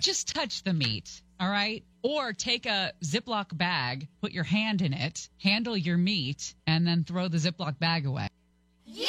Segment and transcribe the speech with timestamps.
[0.00, 1.82] just touch the meat, all right?
[2.02, 7.04] Or take a Ziploc bag, put your hand in it, handle your meat, and then
[7.04, 8.28] throw the Ziploc bag away.
[8.86, 9.06] Yeah!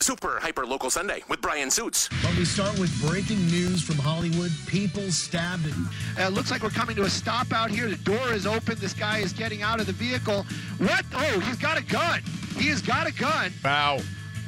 [0.00, 2.08] Super Hyper Local Sunday with Bryan Suits.
[2.22, 4.52] But we start with breaking news from Hollywood.
[4.66, 5.66] People stabbed.
[5.66, 5.74] It
[6.18, 7.88] Uh, looks like we're coming to a stop out here.
[7.88, 8.78] The door is open.
[8.78, 10.46] This guy is getting out of the vehicle.
[10.78, 11.04] What?
[11.12, 12.22] Oh, he's got a gun.
[12.56, 13.52] He has got a gun.
[13.64, 13.98] Wow.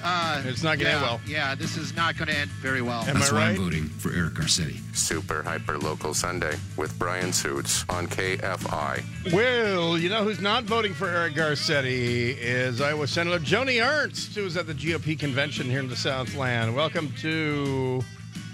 [0.03, 1.21] Uh, It's not gonna yeah, end well.
[1.27, 3.03] Yeah, this is not going to end very well.
[3.03, 3.49] Am that's I why right?
[3.51, 4.79] I'm voting for Eric Garcetti.
[4.96, 9.32] Super Hyper Local Sunday with Bryan Suits on KFI.
[9.32, 14.45] Well, you know who's not voting for Eric Garcetti is Iowa Senator Joni Ernst, who
[14.45, 16.75] was at the GOP convention here in the Southland.
[16.75, 18.03] Welcome to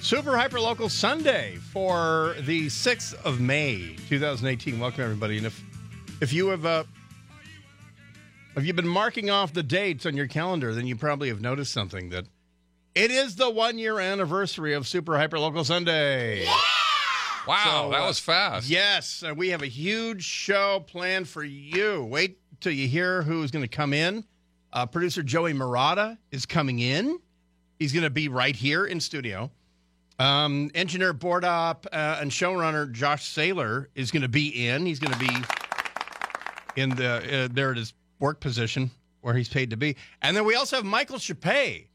[0.00, 4.78] Super Hyper Local Sunday for the 6th of May, 2018.
[4.78, 5.36] Welcome, everybody.
[5.38, 5.62] And if,
[6.20, 6.84] if you have uh,
[8.56, 11.72] if you've been marking off the dates on your calendar, then you probably have noticed
[11.72, 12.26] something that
[12.94, 16.44] it is the one year anniversary of Super Hyper Local Sunday.
[16.44, 16.54] Yeah!
[17.46, 18.68] Wow, So, that uh, was fast.
[18.68, 22.04] Yes, uh, we have a huge show planned for you.
[22.04, 24.24] Wait till you hear who's going to come in.
[24.72, 27.18] Uh, producer Joey Murata is coming in.
[27.78, 29.50] He's going to be right here in studio.
[30.18, 34.86] Um, engineer board op uh, and showrunner Josh Saylor is going to be in.
[34.86, 39.70] He's going to be in the uh, there at his work position where he's paid
[39.70, 39.96] to be.
[40.22, 41.86] And then we also have Michael Shappee,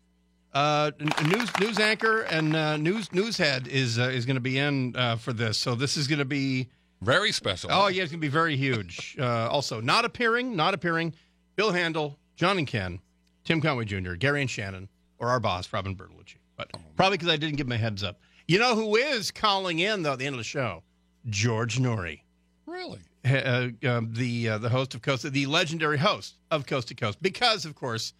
[0.53, 0.91] uh,
[1.25, 4.95] news news anchor and uh, news news head is uh, is going to be in
[4.95, 5.57] uh, for this.
[5.57, 6.69] So this is going to be
[7.01, 7.69] Very special.
[7.71, 9.15] oh yeah, it's going to be very huge.
[9.19, 11.13] Uh, also, not appearing, not appearing.
[11.55, 12.99] Bill Handel, John and Ken,
[13.43, 14.87] Tim Conway Jr., Gary and Shannon,
[15.19, 16.37] or our boss Robin Bertolucci.
[16.55, 18.19] But probably because I didn't give him a heads up.
[18.47, 20.83] You know who is calling in though at the end of the show?
[21.27, 22.21] George Noory
[22.65, 22.99] Really?
[23.25, 27.21] Uh, um, the uh, the host of Coast, the legendary host of Coast to Coast,
[27.21, 28.13] because of course,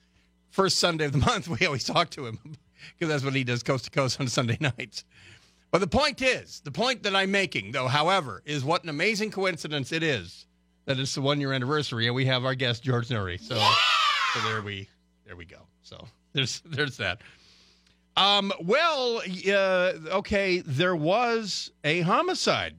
[0.49, 2.37] first Sunday of the month we always talk to him
[2.97, 5.05] because that's what he does, Coast to Coast on Sunday nights.
[5.71, 9.31] But the point is, the point that I'm making, though, however, is what an amazing
[9.31, 10.47] coincidence it is
[10.85, 13.39] that it's the one year anniversary and we have our guest George Noory.
[13.39, 13.55] So,
[14.33, 14.89] so there we
[15.25, 15.59] there we go.
[15.83, 17.21] So there's there's that.
[18.17, 22.75] Um, well, uh, okay, there was a homicide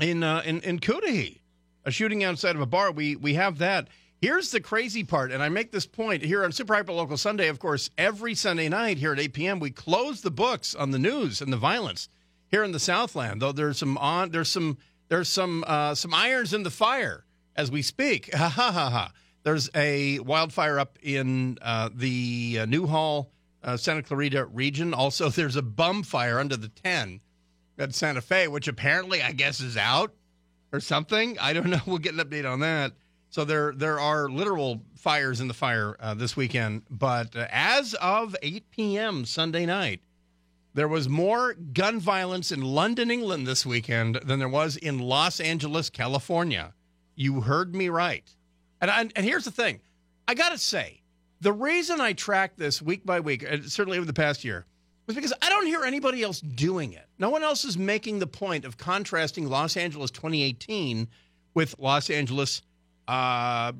[0.00, 1.42] in uh, in in Cudahy,
[1.84, 2.92] a shooting outside of a bar.
[2.92, 3.88] We we have that.
[4.20, 7.48] Here's the crazy part, and I make this point here on Super Hyper Local Sunday.
[7.48, 9.60] Of course, every Sunday night here at 8 p.m.
[9.60, 12.08] we close the books on the news and the violence
[12.48, 13.40] here in the Southland.
[13.40, 17.70] Though there's some on there's some there's some uh, some irons in the fire as
[17.70, 18.30] we speak.
[18.36, 19.12] Ha ha ha ha.
[19.44, 23.30] There's a wildfire up in uh, the uh, Newhall,
[23.62, 24.92] uh, Santa Clarita region.
[24.92, 27.20] Also, there's a bum fire under the 10
[27.78, 30.12] at Santa Fe, which apparently I guess is out
[30.72, 31.38] or something.
[31.38, 31.80] I don't know.
[31.86, 32.92] We'll get an update on that.
[33.30, 36.82] So there there are literal fires in the fire uh, this weekend.
[36.90, 39.24] But uh, as of 8 p.m.
[39.24, 40.00] Sunday night,
[40.74, 45.40] there was more gun violence in London, England this weekend than there was in Los
[45.40, 46.74] Angeles, California.
[47.14, 48.34] You heard me right.
[48.80, 49.80] And I, and here's the thing,
[50.28, 51.02] I got to say,
[51.40, 54.66] the reason I track this week by week, uh, certainly over the past year,
[55.08, 57.06] was because I don't hear anybody else doing it.
[57.18, 61.08] No one else is making the point of contrasting Los Angeles 2018
[61.54, 62.60] with Los Angeles
[63.08, 63.72] uh,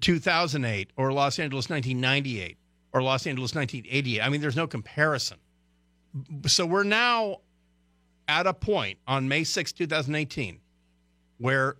[0.00, 2.56] 2008 or Los Angeles 1998
[2.92, 4.22] or Los Angeles 1988.
[4.22, 5.38] I mean, there's no comparison.
[6.46, 7.38] So we're now
[8.28, 10.60] at a point on May 6, 2018,
[11.38, 11.76] where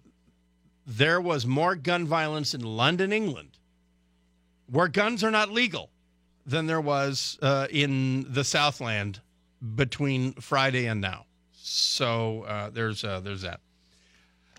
[0.85, 3.59] there was more gun violence in London, England,
[4.67, 5.91] where guns are not legal,
[6.47, 9.21] than there was uh, in the Southland
[9.75, 11.27] between Friday and now.
[11.53, 13.61] So uh, there's uh, there's that.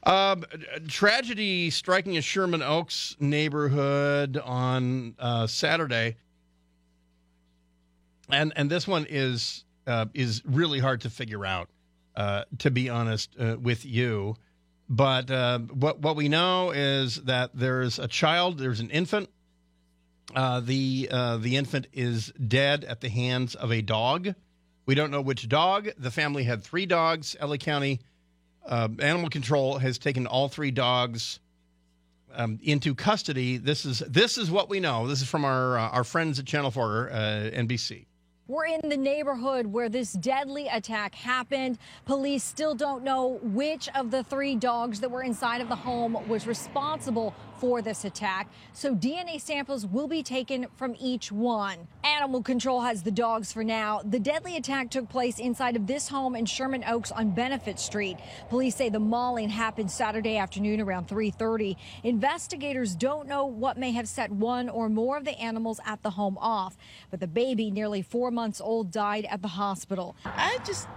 [0.05, 0.43] Um,
[0.87, 6.17] tragedy striking a Sherman Oaks neighborhood on uh, Saturday,
[8.29, 11.69] and and this one is uh, is really hard to figure out.
[12.15, 14.35] Uh, to be honest with you,
[14.87, 15.31] but
[15.73, 19.29] what what we know is that there's a child, there's an infant.
[20.35, 24.33] Uh, the uh, the infant is dead at the hands of a dog.
[24.85, 25.89] We don't know which dog.
[25.97, 27.35] The family had three dogs.
[27.41, 27.99] LA County
[28.65, 31.39] uh, Animal Control has taken all three dogs
[32.33, 33.57] um, into custody.
[33.57, 35.07] This is this is what we know.
[35.07, 37.15] This is from our uh, our friends at Channel Four, uh,
[37.53, 38.05] NBC.
[38.45, 41.77] We're in the neighborhood where this deadly attack happened.
[42.05, 46.17] Police still don't know which of the three dogs that were inside of the home
[46.27, 51.87] was responsible for this attack, so DNA samples will be taken from each one.
[52.03, 54.01] Animal control has the dogs for now.
[54.03, 58.17] The deadly attack took place inside of this home in Sherman Oaks on Benefit Street.
[58.49, 61.77] Police say the mauling happened Saturday afternoon around 3:30.
[62.03, 66.11] Investigators don't know what may have set one or more of the animals at the
[66.11, 66.77] home off,
[67.11, 70.15] but the baby, nearly 4 months old, died at the hospital.
[70.25, 70.87] I just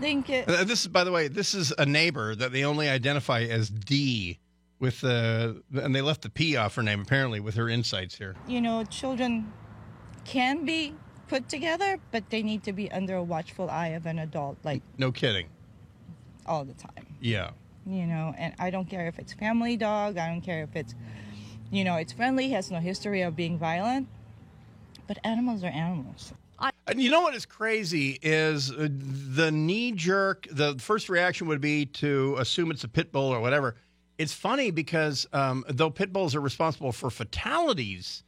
[0.00, 0.48] think it.
[0.48, 3.68] Uh, This is, by the way, this is a neighbor that they only identify as
[3.70, 4.38] D,
[4.80, 8.34] with the and they left the P off her name apparently with her insights here.
[8.46, 9.52] you know, children
[10.24, 10.94] can be
[11.28, 14.82] put together, but they need to be under a watchful eye of an adult, like
[14.96, 15.48] No kidding.
[16.46, 17.06] all the time.
[17.20, 17.50] Yeah.
[17.86, 20.94] You know, and I don't care if it's family dog, I don't care if it's,
[21.70, 24.08] you know, it's friendly, has no history of being violent,
[25.06, 26.32] but animals are animals.
[26.88, 30.46] And you know what is crazy is uh, the knee jerk.
[30.50, 33.76] The first reaction would be to assume it's a pit bull or whatever.
[34.18, 38.24] It's funny because um, though pit bulls are responsible for fatalities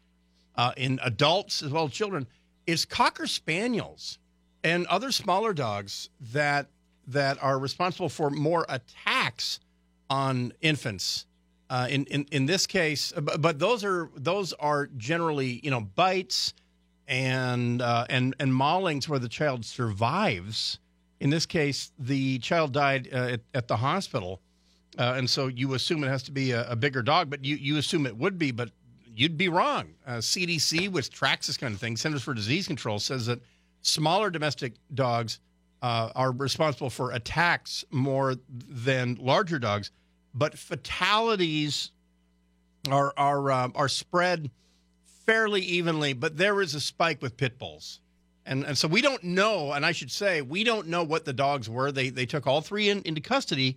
[0.54, 2.26] uh, in adults as well as children,
[2.66, 4.19] it's cocker spaniels
[4.62, 6.69] and other smaller dogs that
[7.08, 9.58] that are responsible for more attacks
[10.08, 11.26] on infants.
[11.69, 15.81] Uh, in, in in this case, but, but those are those are generally you know
[15.81, 16.52] bites
[17.06, 20.81] and uh, and and maulings where the child survives.
[21.20, 24.40] In this case, the child died uh, at, at the hospital,
[24.98, 27.56] uh, and so you assume it has to be a, a bigger dog, but you
[27.56, 28.70] you assume it would be, but
[29.14, 29.94] you'd be wrong.
[30.06, 33.40] Uh, CDC, which tracks this kind of thing, Centers for Disease Control, says that
[33.82, 35.38] smaller domestic dogs
[35.82, 39.90] uh, are responsible for attacks more than larger dogs,
[40.34, 41.92] but fatalities
[42.90, 44.50] are are uh, are spread
[45.26, 48.00] fairly evenly, but there is a spike with pit bulls.
[48.46, 51.32] And, and so we don't know, and I should say, we don't know what the
[51.32, 51.92] dogs were.
[51.92, 53.76] They, they took all three in, into custody,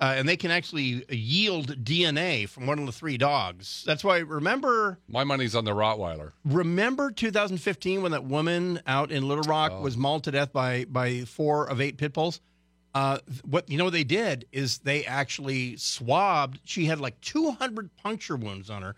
[0.00, 3.84] uh, and they can actually yield DNA from one of the three dogs.
[3.86, 6.32] That's why, remember, My money's on the Rottweiler.
[6.44, 11.20] remember 2015 when that woman out in Little Rock was mauled to death by, by
[11.22, 12.40] four of eight pit bulls?
[12.92, 16.58] Uh, what you know what they did is they actually swabbed.
[16.64, 18.96] She had like 200 puncture wounds on her.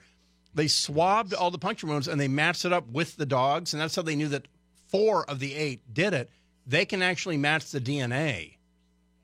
[0.55, 3.83] They swabbed all the puncture wounds and they matched it up with the dogs, and
[3.83, 4.49] that's how they knew that
[4.89, 6.31] four of the eight did it.
[6.67, 8.55] They can actually match the DNA.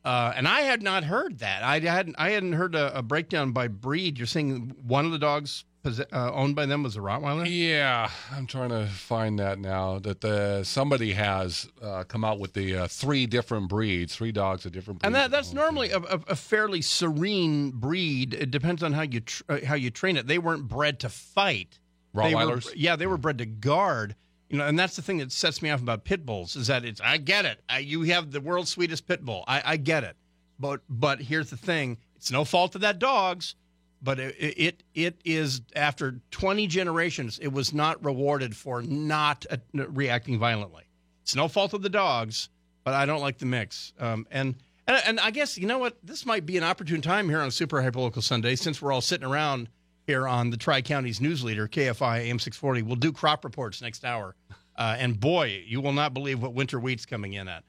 [0.04, 1.62] Uh, and I had not heard that.
[1.62, 2.16] I hadn't.
[2.18, 4.18] I hadn't heard a, a breakdown by breed.
[4.18, 7.46] You're saying one of the dogs uh, owned by them was a Rottweiler.
[7.48, 9.98] Yeah, I'm trying to find that now.
[9.98, 14.66] That the somebody has uh, come out with the uh, three different breeds, three dogs
[14.66, 15.06] of different breeds.
[15.06, 18.34] And that, that's normally a, a, fairly serene breed.
[18.34, 20.26] It depends on how you tr- uh, how you train it.
[20.26, 21.78] They weren't bred to fight.
[22.14, 22.72] They were- Rottweilers?
[22.76, 24.14] yeah, they were bred to guard.
[24.48, 26.84] You know, and that's the thing that sets me off about pit bulls is that
[26.84, 27.00] it's.
[27.00, 27.60] I get it.
[27.68, 29.44] I, you have the world's sweetest pit bull.
[29.46, 30.16] I, I get it.
[30.58, 31.98] But but here's the thing.
[32.16, 33.54] It's no fault of that dog's.
[34.00, 39.56] But it, it it is after 20 generations, it was not rewarded for not uh,
[39.74, 40.84] reacting violently.
[41.22, 42.48] It's no fault of the dogs,
[42.84, 43.92] but I don't like the mix.
[43.98, 44.54] Um, and,
[44.86, 47.50] and and I guess you know what, this might be an opportune time here on
[47.50, 49.68] Super Hyperlocal Sunday, since we're all sitting around
[50.08, 52.80] here on the Tri Counties News Leader KFI AM 640.
[52.80, 54.34] We'll do crop reports next hour,
[54.76, 57.62] uh, and boy, you will not believe what winter wheat's coming in at.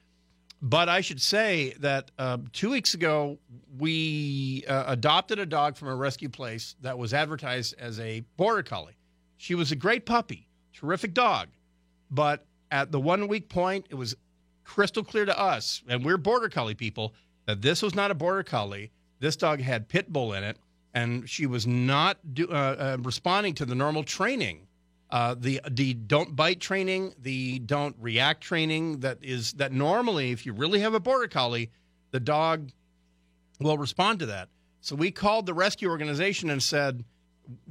[0.62, 3.38] But I should say that uh, two weeks ago,
[3.78, 8.62] we uh, adopted a dog from a rescue place that was advertised as a border
[8.62, 8.96] collie.
[9.36, 11.48] She was a great puppy, terrific dog.
[12.10, 14.16] But at the one week point, it was
[14.64, 17.14] crystal clear to us, and we're border collie people,
[17.44, 18.92] that this was not a border collie.
[19.18, 20.56] This dog had pit bull in it,
[20.92, 24.66] and she was not do, uh, uh, responding to the normal training
[25.10, 30.46] uh, the the don't bite training, the don't react training that is that normally if
[30.46, 31.70] you really have a border collie,
[32.12, 32.70] the dog
[33.58, 34.48] will respond to that.
[34.80, 37.04] So we called the rescue organization and said,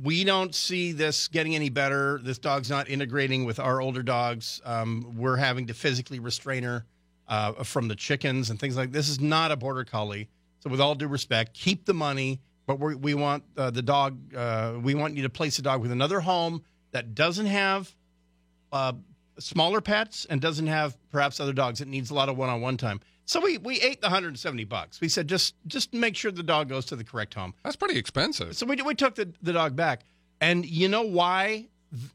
[0.01, 2.19] we don't see this getting any better.
[2.21, 4.61] This dog's not integrating with our older dogs.
[4.65, 6.85] Um, we're having to physically restrain her
[7.27, 9.07] uh, from the chickens and things like this.
[9.07, 10.27] Is not a border collie.
[10.59, 14.19] So with all due respect, keep the money, but we we want uh, the dog.
[14.35, 16.61] Uh, we want you to place the dog with another home
[16.91, 17.95] that doesn't have
[18.71, 18.93] uh,
[19.39, 21.81] smaller pets and doesn't have perhaps other dogs.
[21.81, 22.99] It needs a lot of one-on-one time.
[23.25, 25.01] So we we ate the 170 bucks.
[25.01, 27.55] We said just just make sure the dog goes to the correct home.
[27.63, 28.55] That's pretty expensive.
[28.55, 30.01] So we we took the, the dog back.
[30.39, 31.69] And you know why?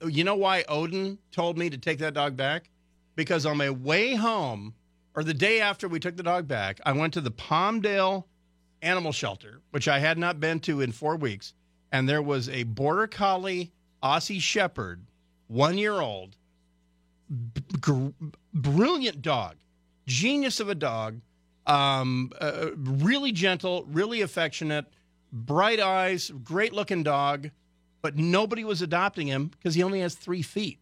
[0.07, 2.71] You know why Odin told me to take that dog back?
[3.17, 4.75] Because on my way home,
[5.17, 8.27] or the day after we took the dog back, I went to the Palmdale
[8.85, 11.55] Animal Shelter, which I had not been to in four weeks,
[11.91, 13.73] and there was a border collie
[14.03, 15.07] Aussie Shepherd,
[15.47, 16.37] one year old,
[17.31, 18.09] b- gr-
[18.53, 19.57] brilliant dog,
[20.07, 21.21] genius of a dog,
[21.67, 24.85] um, uh, really gentle, really affectionate,
[25.33, 27.50] bright eyes, great looking dog,
[28.03, 30.79] but nobody was adopting him because he only has three feet.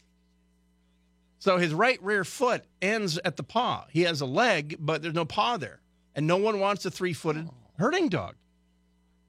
[1.38, 3.86] So his right rear foot ends at the paw.
[3.90, 5.80] He has a leg, but there's no paw there.
[6.14, 7.48] And no one wants a three footed
[7.82, 8.36] herding dog.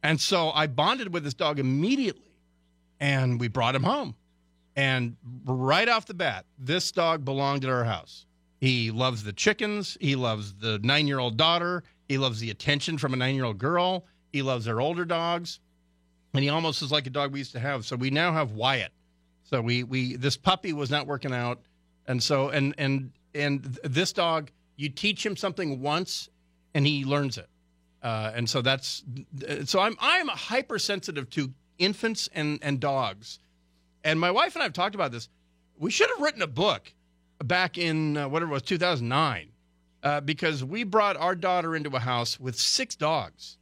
[0.03, 2.38] And so I bonded with this dog immediately
[3.00, 4.15] and we brought him home.
[4.75, 8.27] And right off the bat, this dog belonged at our house.
[8.60, 9.98] He loves the chickens.
[10.00, 11.83] He loves the nine year old daughter.
[12.07, 14.05] He loves the attention from a nine year old girl.
[14.31, 15.60] He loves our older dogs.
[16.36, 17.86] And he almost is like a dog we used to have.
[17.86, 18.91] So we now have Wyatt.
[19.45, 21.60] So we, we this puppy was not working out.
[22.07, 26.29] And so and and and this dog, you teach him something once
[26.75, 27.48] and he learns it.
[28.03, 29.03] Uh, and so that's
[29.65, 33.39] so I'm I'm hypersensitive to infants and and dogs.
[34.03, 35.29] And my wife and I have talked about this.
[35.79, 36.91] We should have written a book
[37.43, 39.50] back in uh, whatever it was 2009
[40.03, 43.57] uh, because we brought our daughter into a house with six dogs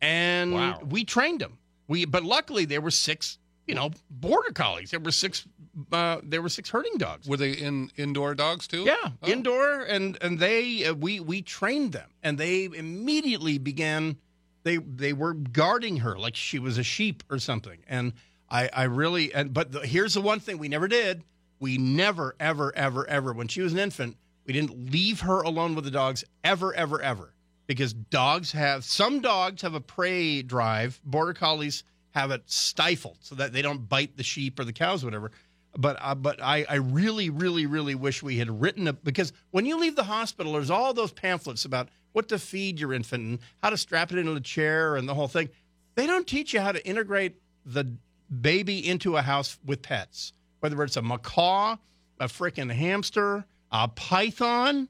[0.00, 0.80] and Wow.
[0.88, 1.58] we trained them.
[1.88, 3.38] We but luckily there were six,
[3.68, 4.90] you know, border collies.
[4.90, 5.46] There were six
[5.92, 7.28] uh, there were six herding dogs.
[7.28, 8.82] Were they in indoor dogs too?
[8.82, 9.28] Yeah, Oh.
[9.28, 14.16] indoor, and and they uh, we we trained them, and they immediately began.
[14.64, 18.14] They they were guarding her like she was a sheep or something, and
[18.50, 21.22] I I really and but the, here's the one thing we never did.
[21.60, 25.74] We never ever ever ever when she was an infant, we didn't leave her alone
[25.74, 27.34] with the dogs ever ever ever
[27.66, 31.00] because dogs have some dogs have a prey drive.
[31.04, 35.02] Border collies have it stifled so that they don't bite the sheep or the cows,
[35.02, 35.30] or whatever.
[35.76, 39.66] But uh, but I, I really really really wish we had written it because when
[39.66, 43.38] you leave the hospital, there's all those pamphlets about what to feed your infant and
[43.62, 45.48] how to strap it into the chair and the whole thing.
[45.94, 47.96] They don't teach you how to integrate the
[48.40, 51.76] baby into a house with pets, whether it's a macaw,
[52.18, 54.88] a freaking hamster, a python.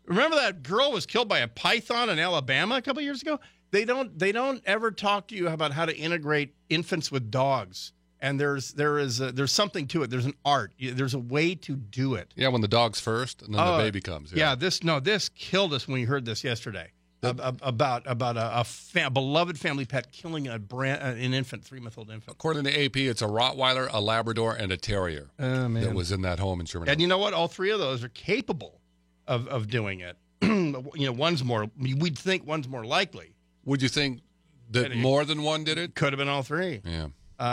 [0.06, 3.40] Remember that girl was killed by a python in Alabama a couple years ago?
[3.70, 7.92] They don't they don't ever talk to you about how to integrate infants with dogs.
[8.20, 10.10] And there's there is a, there's something to it.
[10.10, 10.72] There's an art.
[10.80, 12.32] There's a way to do it.
[12.36, 14.32] Yeah, when the dog's first and then Oh, the baby comes.
[14.32, 14.54] Yeah.
[14.54, 16.92] this no, this killed us when we heard this yesterday
[17.22, 21.62] ab- about about a, a fa- beloved family pet killing a brand uh, an infant,
[21.64, 22.32] three month old infant.
[22.32, 26.22] According to AP, it's a Rottweiler, a Labrador, and a Terrier Oh that was in
[26.22, 26.88] that home in Sherman.
[26.88, 27.34] And you know what?
[27.34, 28.80] All three of those are capable
[29.26, 30.16] of of doing it.
[30.42, 31.66] you know, one's more.
[31.78, 33.34] We'd think one's more likely.
[33.66, 34.22] Would you think
[34.70, 35.94] that more than one did it?
[35.94, 36.80] Could have been all three.
[36.84, 37.08] Yeah.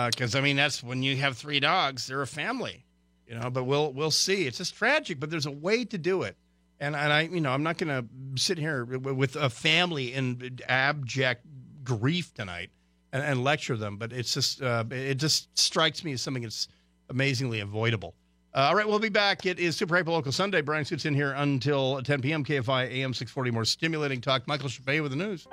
[0.09, 2.85] because I mean that's when you have three dogs, they're a family,
[3.27, 3.49] you know.
[3.49, 4.47] But we'll we'll see.
[4.47, 6.37] It's just tragic, but there's a way to do it.
[6.79, 10.59] And and I you know I'm not going to sit here with a family in
[10.67, 11.45] abject
[11.83, 12.69] grief tonight
[13.11, 13.97] and, and lecture them.
[13.97, 16.67] But it's just uh, it just strikes me as something that's
[17.09, 18.15] amazingly avoidable.
[18.55, 19.47] Uh, all right, we'll be back.
[19.47, 20.61] It is Super Hyper Local Sunday.
[20.61, 22.45] Bryan Suits in here until 10 p.m.
[22.45, 23.49] KFI AM 640.
[23.49, 24.47] More stimulating talk.
[24.47, 25.47] Michael Shappee with the news.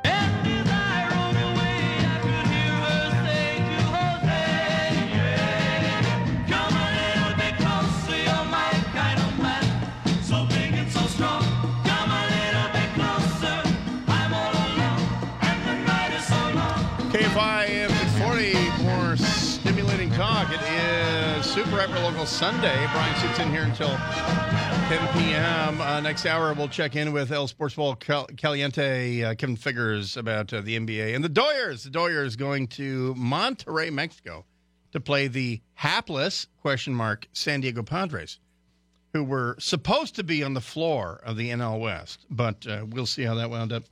[21.80, 22.86] Hyper Local Sunday.
[22.92, 25.80] Bryan Suits in here until 10 p.m.
[25.80, 30.18] Uh, next hour, we'll check in with El Sports Bowl Cal- Caliente, uh, Kevin Figures
[30.18, 31.14] about uh, the NBA.
[31.14, 34.44] And the Doyers, the Doyers going to Monterrey, Mexico
[34.92, 38.40] to play the hapless, question mark, San Diego Padres,
[39.14, 42.26] who were supposed to be on the floor of the NL West.
[42.28, 43.84] But uh, we'll see how that wound up.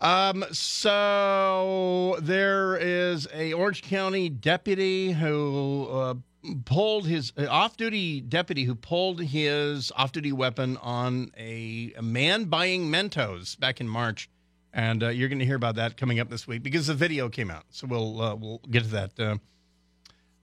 [0.00, 6.14] Um, so there is a Orange County deputy who uh,
[6.64, 12.90] pulled his uh, off-duty deputy who pulled his off-duty weapon on a, a man buying
[12.90, 14.30] Mentos back in March,
[14.72, 17.28] and uh, you're going to hear about that coming up this week because the video
[17.28, 17.64] came out.
[17.70, 19.36] So we'll uh, we'll get to that uh,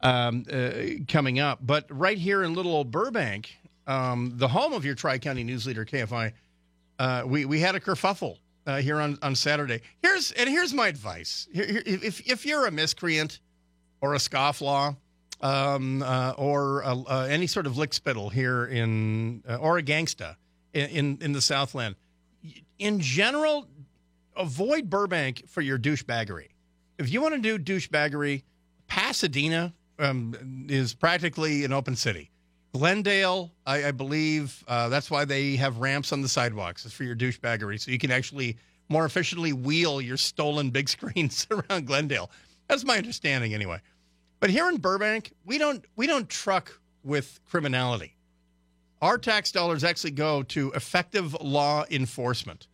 [0.02, 1.60] um, uh, coming up.
[1.62, 3.56] But right here in little old Burbank,
[3.88, 6.34] um, the home of your Tri County news leader KFI,
[7.00, 8.38] uh, we we had a kerfuffle
[8.82, 9.82] here on, on Saturday.
[10.02, 13.40] Here's and here's my advice: here, here, if if you're a miscreant
[14.02, 14.98] or a scofflaw,
[15.46, 19.84] um, uh, or uh, uh, any sort of lick spittle here in uh, or a
[19.84, 20.36] gangsta
[20.74, 21.96] in, in in the Southland,
[22.80, 23.68] in general,
[24.36, 26.48] avoid Burbank for your douchebaggery.
[26.98, 28.42] If you want to do douchebaggery,
[28.88, 32.32] Pasadena um, is practically an open city.
[32.74, 36.86] Glendale, I, I believe, uh, that's why they have ramps on the sidewalks.
[36.86, 38.58] Is for your douchebaggery, so you can actually
[38.90, 42.32] more efficiently wheel your stolen big screens around Glendale.
[42.68, 43.80] That's my understanding, anyway.
[44.40, 48.16] But here in Burbank, we don't we don't truck with criminality.
[49.02, 52.68] Our tax dollars actually go to effective law enforcement,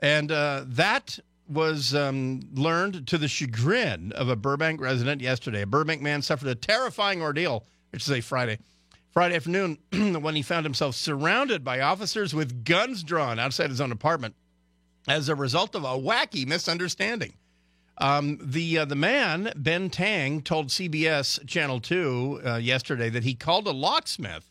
[0.00, 1.18] and uh, that
[1.48, 5.62] was um, learned to the chagrin of a Burbank resident yesterday.
[5.62, 8.58] A Burbank man suffered a terrifying ordeal, which is a Friday.
[9.10, 9.76] Friday afternoon,
[10.22, 14.34] when he found himself surrounded by officers with guns drawn outside his own apartment
[15.06, 17.34] as a result of a wacky misunderstanding.
[18.02, 23.34] Um, the uh, the man Ben Tang told CBS Channel Two uh, yesterday that he
[23.34, 24.50] called a locksmith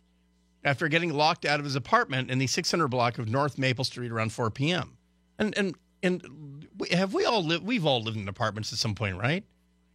[0.64, 4.10] after getting locked out of his apartment in the 600 block of North Maple Street
[4.10, 4.98] around 4 p.m.
[5.38, 7.66] And and and have we all lived?
[7.66, 9.44] We've all lived in apartments at some point, right?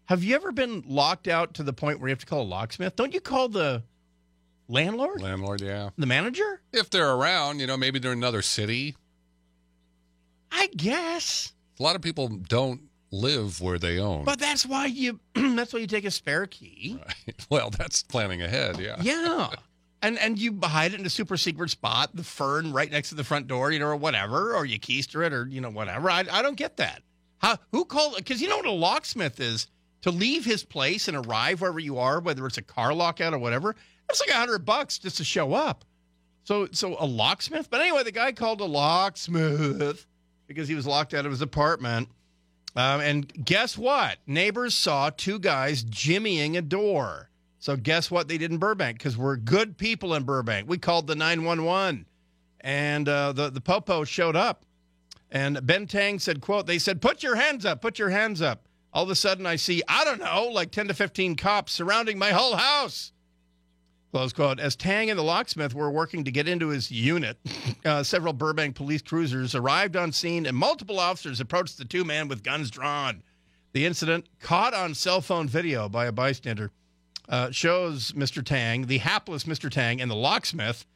[0.05, 2.45] Have you ever been locked out to the point where you have to call a
[2.45, 2.95] locksmith?
[2.95, 3.83] Don't you call the
[4.69, 5.91] landlord, Landlord, yeah.
[5.97, 6.61] the manager?
[6.75, 8.97] If they're around, you know, maybe they're in another city.
[10.53, 11.55] I guess.
[11.81, 12.83] A lot of people don't
[13.17, 14.25] live where they own.
[14.25, 16.99] But that's why you that's why you take a spare key.
[17.51, 18.97] well, that's planning ahead, yeah.
[19.01, 19.49] Yeah.
[20.03, 23.15] And and you hide it in a super secret spot, the fern right next to
[23.15, 26.11] the front door, you know, or whatever, or you keister it, or you know, whatever.
[26.11, 27.03] I, I don't get that.
[27.39, 28.17] How who called?
[28.17, 29.67] Because you know what a locksmith is
[30.03, 33.39] to leave his place and arrive wherever you are, whether it's a car lockout or
[33.39, 33.75] whatever.
[34.07, 35.85] That's like a hundred bucks just to show up.
[36.45, 37.69] So so a locksmith.
[37.71, 40.07] But anyway, the guy called a locksmith
[40.47, 42.09] because he was locked out of his apartment.
[42.77, 44.19] Um, and guess what?
[44.27, 47.31] Neighbors saw two guys jimmying a door.
[47.59, 48.99] So guess what they did in Burbank?
[48.99, 50.69] Because we're good people in Burbank.
[50.69, 52.07] We called the 911,
[52.61, 54.65] and uh, the the popo showed up.
[55.31, 58.69] And Ben Tang said, "quote They said, put your hands up, put your hands up."
[58.93, 62.19] All of a sudden, I see I don't know, like 10 to 15 cops surrounding
[62.19, 63.11] my whole house.
[64.17, 64.59] Close quote.
[64.59, 67.37] As Tang and the locksmith were working to get into his unit,
[67.85, 72.27] uh, several Burbank police cruisers arrived on scene and multiple officers approached the two men
[72.27, 73.23] with guns drawn.
[73.75, 76.71] The incident, caught on cell phone video by a bystander,
[77.29, 78.43] uh, shows Mr.
[78.43, 79.71] Tang, the hapless Mr.
[79.71, 80.87] Tang, and the locksmith.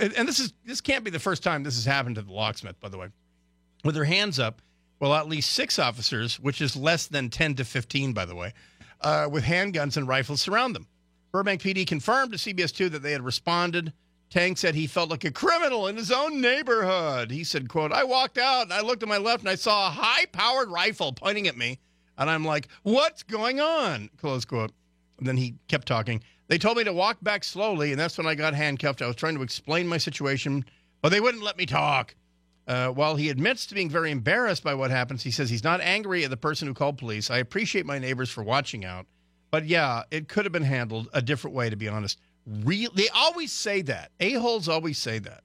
[0.00, 2.78] And this is this can't be the first time this has happened to the locksmith,
[2.78, 3.08] by the way.
[3.82, 4.62] With their hands up,
[5.00, 8.54] well, at least six officers, which is less than 10 to 15, by the way,
[9.00, 10.86] uh, with handguns and rifles surround them.
[11.32, 13.92] Burbank PD confirmed to CBS 2 that they had responded.
[14.30, 17.30] Tang said he felt like a criminal in his own neighborhood.
[17.30, 19.86] He said, quote, I walked out and I looked to my left and I saw
[19.86, 21.78] a high-powered rifle pointing at me.
[22.18, 24.10] And I'm like, what's going on?
[24.18, 24.72] Close quote.
[25.18, 26.22] And then he kept talking.
[26.48, 29.02] They told me to walk back slowly, and that's when I got handcuffed.
[29.02, 30.64] I was trying to explain my situation,
[31.02, 32.14] but they wouldn't let me talk.
[32.66, 35.80] Uh, while he admits to being very embarrassed by what happens, he says he's not
[35.80, 37.30] angry at the person who called police.
[37.30, 39.06] I appreciate my neighbors for watching out.
[39.50, 42.18] But yeah, it could have been handled a different way, to be honest.
[42.46, 44.10] Real, they always say that.
[44.20, 45.42] A-holes always say that.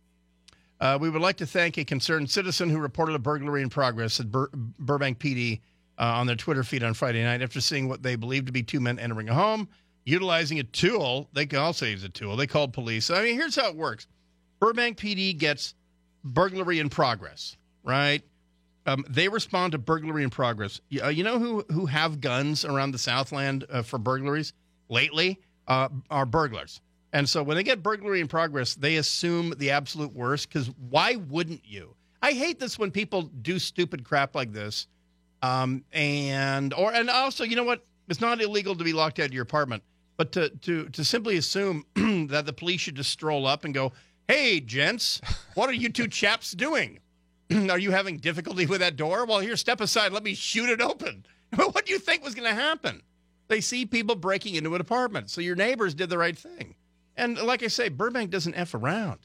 [0.80, 4.20] Uh, we would like to thank a concerned citizen who reported a burglary in progress
[4.20, 5.62] at Bur- Burbank PD
[5.98, 8.64] uh, on their Twitter feed on Friday night after seeing what they believed to be
[8.64, 9.70] two men entering a home,
[10.06, 11.30] utilizing a tool.
[11.34, 12.36] They can also use a tool.
[12.36, 13.10] They called police.
[13.10, 14.08] I mean, here's how it works
[14.60, 15.76] Burbank PD gets
[16.24, 18.24] burglary in progress, right?
[18.86, 20.82] Um, they respond to burglary in progress.
[20.90, 24.54] You, uh, you know who who have guns around the Southland uh, for burglaries
[24.90, 26.82] lately uh, are burglars.
[27.14, 30.50] And so when they get burglary in progress, they assume the absolute worst.
[30.50, 31.96] Because why wouldn't you?
[32.22, 34.88] I hate this when people do stupid crap like this.
[35.42, 37.86] Um, and or and also, you know what?
[38.10, 39.84] It's not illegal to be locked out of your apartment,
[40.18, 41.86] but to to to simply assume
[42.30, 43.94] that the police should just stroll up and go,
[44.28, 45.22] "Hey, gents,
[45.54, 47.00] what are you two chaps doing?
[47.70, 49.26] are you having difficulty with that door?
[49.26, 50.12] Well, here, step aside.
[50.12, 51.26] Let me shoot it open."
[51.56, 53.02] what do you think was going to happen?
[53.48, 56.76] They see people breaking into an apartment, so your neighbors did the right thing.
[57.16, 59.20] And like I say, Burbank doesn't f around.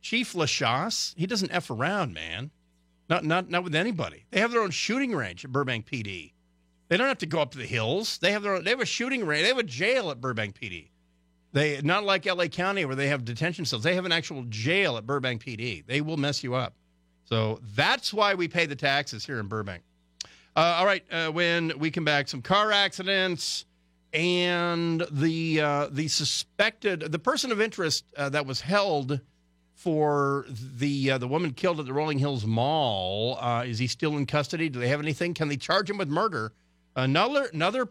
[0.00, 2.50] Chief LaChasse, he doesn't f around, man.
[3.08, 4.26] Not not not with anybody.
[4.30, 6.32] They have their own shooting range at Burbank PD.
[6.88, 8.18] They don't have to go up to the hills.
[8.18, 9.42] They have their own, they have a shooting range.
[9.42, 10.90] They have a jail at Burbank PD.
[11.52, 13.82] They not like LA County where they have detention cells.
[13.82, 15.86] They have an actual jail at Burbank PD.
[15.86, 16.74] They will mess you up.
[17.24, 19.82] So that's why we pay the taxes here in Burbank.
[20.54, 23.64] Uh, all right, uh, when we come back, some car accidents
[24.12, 29.20] and the uh, the suspected the person of interest uh, that was held
[29.74, 33.38] for the uh, the woman killed at the Rolling Hills Mall.
[33.40, 34.68] Uh, is he still in custody?
[34.68, 35.32] Do they have anything?
[35.32, 36.52] Can they charge him with murder?
[36.94, 37.88] Another another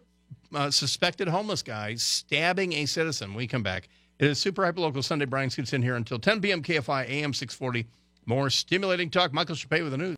[0.69, 3.33] suspected homeless guy stabbing a citizen.
[3.33, 3.89] We come back.
[4.19, 5.25] It is super hyper local Sunday.
[5.25, 6.61] Bryan Suits in here until 10 p.m.
[6.61, 7.87] KFI AM 640.
[8.25, 9.33] More stimulating talk.
[9.33, 10.17] Michael Shappee with the news.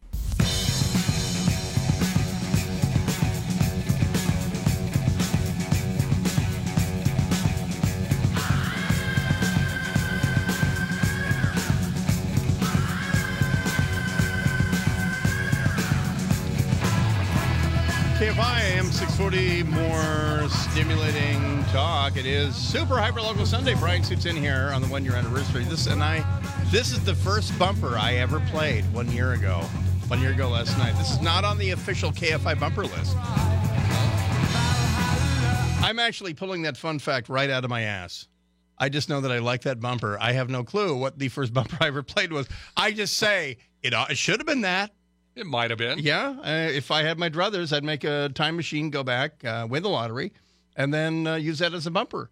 [19.34, 22.18] 640, more stimulating talk.
[22.18, 23.74] It is super hyper local Sunday.
[23.74, 25.64] Bryan Suits in here on the one year anniversary.
[25.64, 26.24] This and I,
[26.72, 29.62] this is the first bumper I ever played one year ago.
[30.08, 30.96] one year ago last night.
[30.98, 33.18] This is not on the official KFI bumper list.
[35.84, 38.28] I'm actually pulling that fun fact right out of my ass.
[38.78, 40.16] I just know that I like that bumper.
[40.22, 42.48] I have no clue what the first bumper I ever played was.
[42.78, 44.92] I just say it, it should have been that.
[45.36, 46.00] It might have been.
[46.00, 49.66] Yeah, uh, if I had my druthers, I'd make a time machine, go back, uh,
[49.70, 50.32] win the lottery,
[50.76, 52.30] and then uh, use that as a bumper.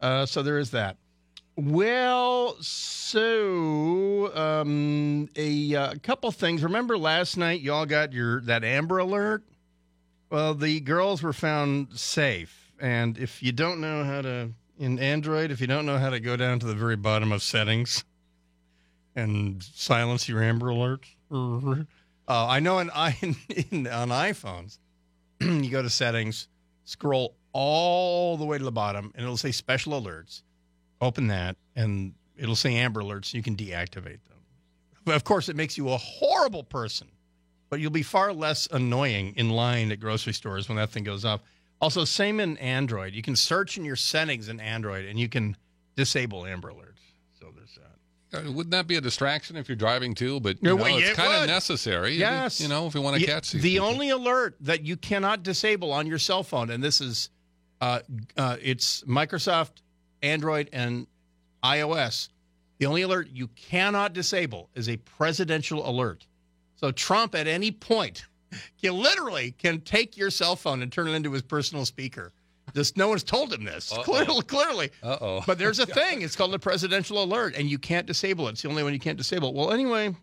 [0.00, 0.96] Uh, so there is that.
[1.56, 6.62] Well, so um, a uh, couple things.
[6.62, 9.44] Remember last night, y'all got your that Amber Alert.
[10.30, 15.50] Well, the girls were found safe, and if you don't know how to in Android,
[15.50, 18.04] if you don't know how to go down to the very bottom of settings
[19.14, 21.06] and silence your Amber Alerts.
[22.28, 22.88] Uh, I know in,
[23.70, 24.78] in, on iPhones,
[25.40, 26.48] you go to settings,
[26.84, 30.42] scroll all the way to the bottom, and it'll say special alerts.
[31.00, 33.34] Open that, and it'll say Amber Alerts.
[33.34, 34.38] You can deactivate them.
[35.04, 37.08] But of course, it makes you a horrible person,
[37.68, 41.24] but you'll be far less annoying in line at grocery stores when that thing goes
[41.24, 41.40] off.
[41.80, 43.12] Also, same in Android.
[43.12, 45.56] You can search in your settings in Android, and you can
[45.96, 47.02] disable Amber Alerts.
[47.40, 47.91] So there's that.
[48.32, 50.40] Uh, Wouldn't that be a distraction if you're driving too?
[50.40, 52.14] But you know, well, it's it kind of necessary.
[52.14, 52.60] Yes.
[52.60, 53.86] You know, if we want to catch these the people.
[53.86, 57.30] only alert that you cannot disable on your cell phone, and this is,
[57.80, 58.00] uh,
[58.36, 59.82] uh, it's Microsoft,
[60.22, 61.06] Android, and
[61.62, 62.28] iOS.
[62.78, 66.26] The only alert you cannot disable is a presidential alert.
[66.76, 68.24] So Trump, at any point,
[68.82, 72.32] can literally can take your cell phone and turn it into his personal speaker.
[72.74, 73.92] Just no one's told him this.
[74.02, 74.90] Clearly, clearly.
[75.02, 75.44] Uh oh.
[75.46, 76.22] But there's a thing.
[76.22, 78.52] It's called a presidential alert, and you can't disable it.
[78.52, 79.52] It's the only one you can't disable.
[79.52, 80.14] Well, anyway,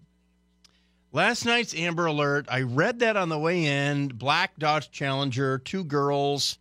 [1.11, 4.07] last night's Amber Alert, I read that on the way in.
[4.09, 6.57] Black Dodge Challenger, two girls.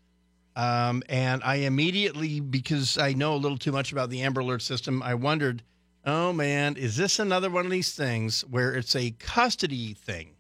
[0.57, 4.61] Um, and I immediately, because I know a little too much about the Amber Alert
[4.63, 5.63] system, I wondered,
[6.05, 10.31] oh man, is this another one of these things where it's a custody thing?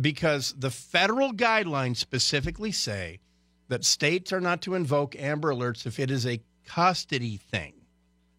[0.00, 3.18] Because the federal guidelines specifically say
[3.72, 7.72] that states are not to invoke Amber Alerts if it is a custody thing.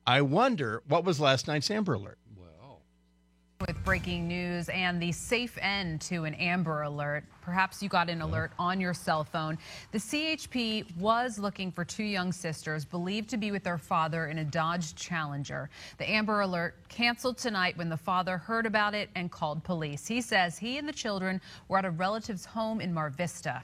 [0.06, 2.20] I wonder what was last night's Amber Alert.
[2.38, 2.82] Well,
[3.60, 7.24] with breaking news and the safe end to an Amber Alert.
[7.42, 9.58] Perhaps you got an alert on your cell phone.
[9.92, 14.38] The CHP was looking for two young sisters believed to be with their father in
[14.38, 15.68] a Dodge Challenger.
[15.98, 20.06] The Amber Alert canceled tonight when the father heard about it and called police.
[20.06, 23.64] He says he and the children were at a relative's home in Mar Vista.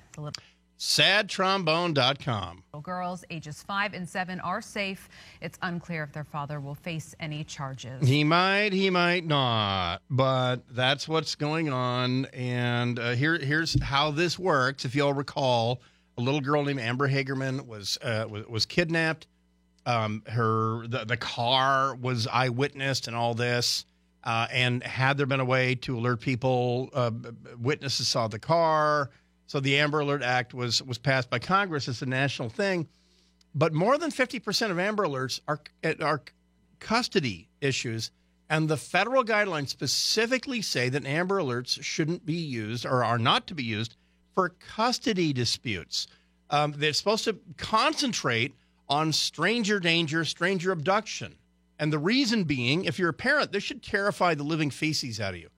[0.79, 2.63] Sadtrombone.com.
[2.81, 5.09] girls, ages five and seven, are safe.
[5.41, 8.07] It's unclear if their father will face any charges.
[8.07, 12.25] He might, he might not, but that's what's going on.
[12.27, 14.85] And uh, here, here's how this works.
[14.85, 15.81] If you'll recall,
[16.17, 19.27] a little girl named Amber Hagerman was uh, was, was kidnapped.
[19.85, 23.85] Um, her the, the car was eyewitnessed and all this.
[24.23, 27.11] Uh, and had there been a way to alert people, uh,
[27.57, 29.09] witnesses saw the car.
[29.49, 31.87] So the Amber Alert Act was was passed by Congress.
[31.87, 32.87] It's a national thing.
[33.55, 35.59] But more than 50% of Amber Alerts are,
[36.01, 36.21] are
[36.79, 38.11] custody issues.
[38.47, 43.47] And the federal guidelines specifically say that Amber Alerts shouldn't be used or are not
[43.47, 43.95] to be used
[44.35, 46.05] for custody disputes.
[46.51, 48.53] Um, they're supposed to concentrate
[48.87, 51.33] on stranger danger, stranger abduction.
[51.79, 55.33] And the reason being, if you're a parent, this should terrify the living feces out
[55.33, 55.49] of you.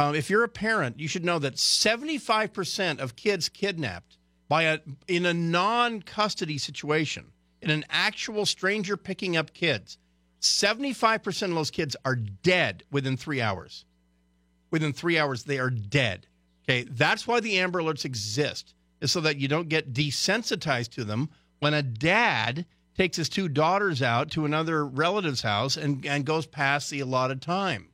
[0.00, 4.16] Um, if you're a parent, you should know that 75% of kids kidnapped
[4.48, 7.26] by a in a non-custody situation,
[7.60, 9.98] in an actual stranger picking up kids,
[10.40, 13.84] 75% of those kids are dead within 3 hours.
[14.70, 16.26] Within 3 hours they are dead.
[16.64, 18.72] Okay, that's why the Amber Alerts exist.
[19.02, 22.64] Is so that you don't get desensitized to them when a dad
[22.96, 27.42] takes his two daughters out to another relative's house and, and goes past the allotted
[27.42, 27.89] time.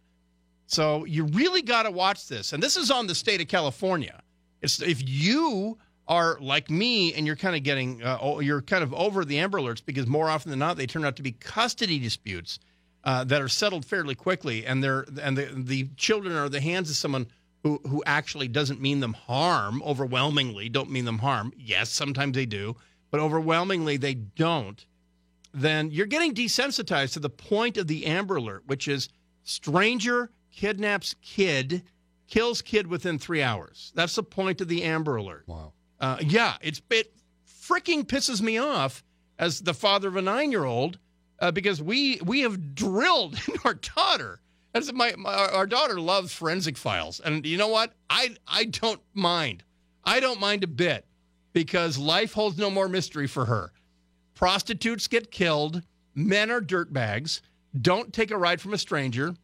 [0.67, 2.53] So you really got to watch this.
[2.53, 4.21] And this is on the state of California.
[4.63, 8.93] It's if you are like me and you're kind of getting uh, you're kind of
[8.95, 11.99] over the Amber Alerts because more often than not they turn out to be custody
[11.99, 12.59] disputes
[13.05, 16.61] uh, that are settled fairly quickly and they're and the the children are in the
[16.61, 17.27] hands of someone
[17.63, 21.53] who who actually doesn't mean them harm overwhelmingly don't mean them harm.
[21.57, 22.77] Yes, sometimes they do,
[23.11, 24.85] but overwhelmingly they don't
[25.57, 29.09] then you're getting desensitized to the point of the Amber Alert, which is
[29.45, 31.85] stranger kidnaps kid,
[32.27, 33.93] kills kid within three hours.
[33.95, 35.45] That's the point of the Amber Alert.
[35.47, 35.73] Wow.
[36.01, 37.13] Uh, yeah, it's it
[37.63, 39.05] freaking pisses me off
[39.39, 40.99] as the father of a nine year old
[41.39, 44.41] uh, because we we have drilled our daughter.
[44.75, 47.93] As my, my our daughter loves forensic files, and you know what?
[48.11, 49.63] I I don't mind.
[50.05, 51.07] I don't mind a bit
[51.53, 53.73] because life holds no more mystery for her.
[54.35, 55.83] Prostitutes get killed.
[56.15, 57.41] Men are dirtbags.
[57.81, 59.35] Don't take a ride from a stranger.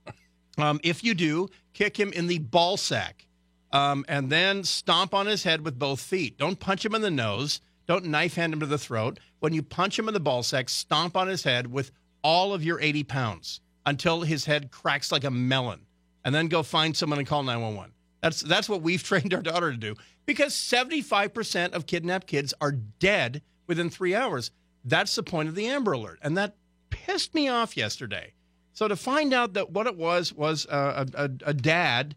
[0.58, 3.26] Um, if you do, kick him in the ball sack.
[3.72, 6.36] um, and then stomp on his head with both feet.
[6.38, 7.60] Don't punch him in the nose.
[7.86, 9.18] Don't knife hand him to the throat.
[9.40, 11.90] When you punch him in the ball sack, stomp on his head with
[12.22, 15.86] all of your 80 pounds until his head cracks like a melon,
[16.24, 17.92] and then go find someone and call 911.
[18.20, 22.72] That's that's what we've trained our daughter to do because 75% of kidnapped kids are
[22.72, 24.50] dead within three hours.
[24.84, 26.56] That's the point of the Amber Alert, and that
[26.90, 28.34] pissed me off yesterday.
[28.72, 32.16] So to find out that what it was was uh, a, a, a dad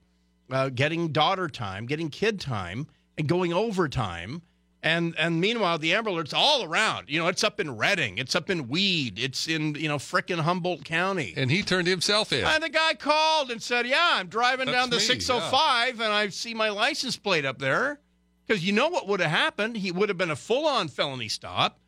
[0.49, 2.87] uh, getting daughter time, getting kid time,
[3.17, 4.41] and going overtime.
[4.83, 7.09] And and meanwhile, the Amber Alert's all around.
[7.09, 10.39] You know, it's up in Redding, it's up in Weed, it's in you know frickin'
[10.39, 11.33] Humboldt County.
[11.35, 12.45] And he turned himself in.
[12.45, 16.13] And the guy called and said, "Yeah, I'm driving That's down the me, 605, and
[16.13, 17.99] I see my license plate up there."
[18.45, 19.75] Because you know what would have happened?
[19.77, 21.79] He would have been a full-on felony stop.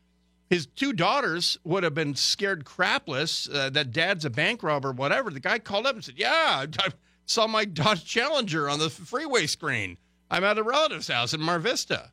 [0.49, 5.29] His two daughters would have been scared crapless uh, that dad's a bank robber, whatever.
[5.29, 6.89] The guy called up and said, "Yeah, I
[7.25, 9.97] saw my Dodge Challenger on the freeway screen.
[10.31, 12.11] I'm at a relative's house in Mar Vista."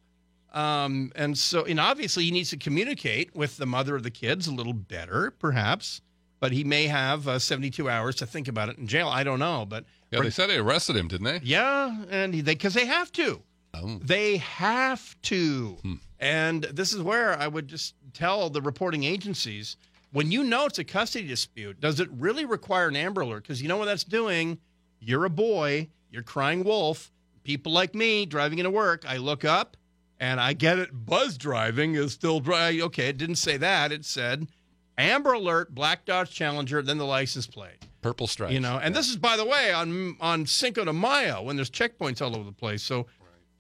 [0.53, 4.47] Um, and so, and obviously, he needs to communicate with the mother of the kids
[4.47, 6.01] a little better, perhaps.
[6.41, 9.09] But he may have uh, 72 hours to think about it in jail.
[9.09, 11.41] I don't know, but Yeah, they said they arrested him, didn't they?
[11.43, 13.43] yeah, and they because they have to.
[13.73, 13.99] Oh.
[14.03, 15.79] They have to.
[15.83, 15.95] Hmm.
[16.21, 19.77] And this is where I would just tell the reporting agencies
[20.15, 23.43] when you know it's a custody dispute, does it really require an Amber Alert?
[23.43, 24.59] Because you know what that's doing?
[25.01, 27.11] You're a boy, you're crying wolf.
[27.43, 29.77] People like me driving into work, I look up
[30.21, 30.91] and I get it.
[30.93, 32.79] Buzz driving is still dry.
[32.81, 33.91] Okay, it didn't say that.
[33.91, 34.47] It said
[34.97, 37.85] Amber Alert, Black Dodge Challenger, then the license plate.
[38.01, 38.53] Purple stripe.
[38.53, 41.71] You know, and this is by the way on on Cinco de Mayo when there's
[41.71, 42.85] checkpoints all over the place.
[42.85, 43.07] So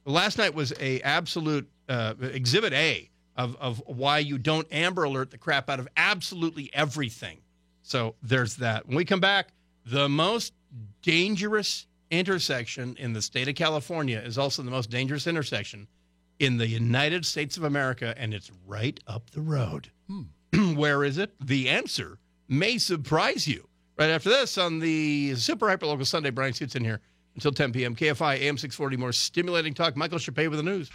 [0.04, 5.30] last night was a absolute uh, exhibit A of of why you don't Amber Alert
[5.30, 7.38] the crap out of absolutely everything.
[7.82, 8.86] So there's that.
[8.86, 9.48] When we come back,
[9.84, 10.54] the most
[11.02, 15.88] dangerous intersection in the state of California is also the most dangerous intersection
[16.38, 19.90] in the United States of America, and it's right up the road.
[20.08, 20.74] Hmm.
[20.74, 21.32] Where is it?
[21.40, 22.18] The answer
[22.48, 23.68] may surprise you.
[23.96, 27.00] Right after this on the Super Hyper Local Sunday, Bryan Suits in here
[27.36, 27.94] until 10 p.m.
[27.94, 29.96] KFI AM 640, more stimulating talk.
[29.96, 30.90] Michael Shappee with the news.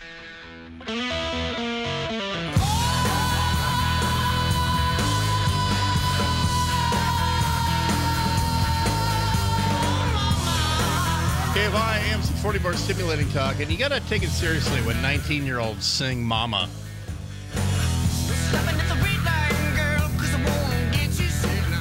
[11.60, 13.60] KFI AM 640, more stimulating talk.
[13.60, 16.70] And you got to take it seriously when 19 year olds sing Mama.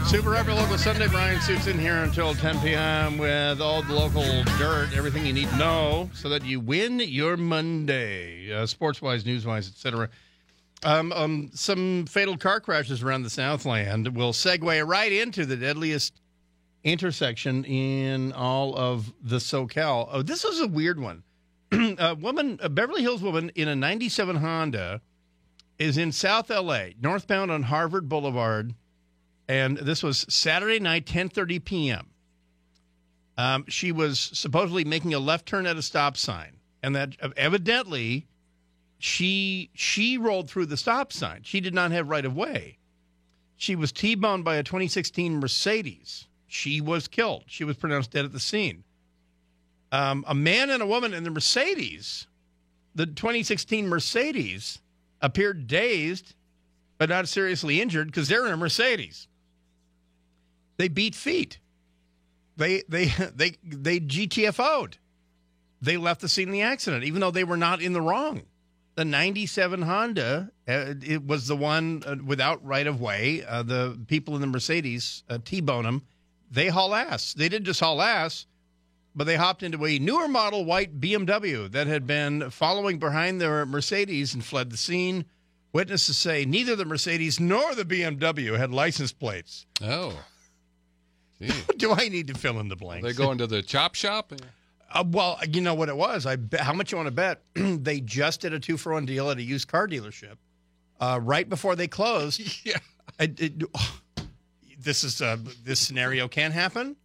[0.08, 1.06] Super Hyper Local Sunday.
[1.06, 3.18] Bryan Suits in here until 10 p.m.
[3.18, 4.24] with all the local
[4.58, 9.24] dirt, everything you need to know so that you win your Monday, uh, sports wise,
[9.24, 10.08] news wise, etc.
[10.82, 16.14] Um, um, some fatal car crashes around the Southland will segue right into the deadliest
[16.84, 20.08] intersection in all of the SoCal.
[20.10, 21.22] Oh, this is a weird one.
[21.72, 25.00] a woman, a Beverly Hills woman in a 97 Honda
[25.78, 28.74] is in South LA, northbound on Harvard Boulevard
[29.48, 32.10] and this was Saturday night, 10:30 p.m.
[33.38, 38.26] Um, she was supposedly making a left turn at a stop sign, and that evidently
[38.98, 41.42] she she rolled through the stop sign.
[41.44, 42.78] She did not have right of way.
[43.56, 46.27] She was T-boned by a 2016 Mercedes.
[46.48, 47.44] She was killed.
[47.46, 48.82] She was pronounced dead at the scene.
[49.92, 52.26] Um, a man and a woman in the Mercedes,
[52.94, 54.80] the 2016 Mercedes,
[55.20, 56.34] appeared dazed
[56.98, 59.28] but not seriously injured because they're in a Mercedes.
[60.76, 61.58] They beat feet.
[62.56, 64.98] They they they they GTFO'd.
[65.80, 68.42] They left the scene of the accident, even though they were not in the wrong.
[68.96, 73.44] The '97 Honda, uh, it was the one uh, without right of way.
[73.46, 76.02] Uh, the people in the Mercedes uh, T-bone them.
[76.50, 77.34] They haul ass.
[77.34, 78.46] They didn't just haul ass,
[79.14, 83.66] but they hopped into a newer model white BMW that had been following behind their
[83.66, 85.24] Mercedes and fled the scene.
[85.72, 89.66] Witnesses say neither the Mercedes nor the BMW had license plates.
[89.82, 90.18] Oh.
[91.76, 93.06] Do I need to fill in the blanks?
[93.06, 94.32] They go into the chop shop?
[94.90, 96.24] Uh, well, you know what it was.
[96.24, 97.42] I bet, how much you want to bet?
[97.54, 100.36] they just did a two for one deal at a used car dealership
[100.98, 102.40] uh, right before they closed.
[102.64, 102.78] Yeah.
[103.20, 103.62] It- it-
[104.78, 106.96] this is uh, this scenario can happen.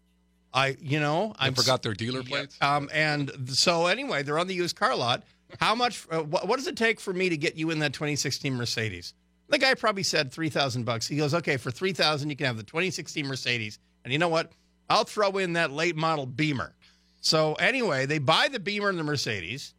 [0.54, 2.58] I, you know, I I forgot their dealer plates?
[2.62, 5.24] Um, and so anyway, they're on the used car lot.
[5.60, 6.06] How much?
[6.10, 9.14] Uh, what, what does it take for me to get you in that 2016 Mercedes?
[9.50, 11.08] The guy probably said three thousand bucks.
[11.08, 13.80] He goes, okay, for three thousand, you can have the 2016 Mercedes.
[14.04, 14.52] And you know what?
[14.90, 16.76] I'll throw in that late model Beamer.
[17.22, 19.74] So anyway, they buy the Beamer and the Mercedes,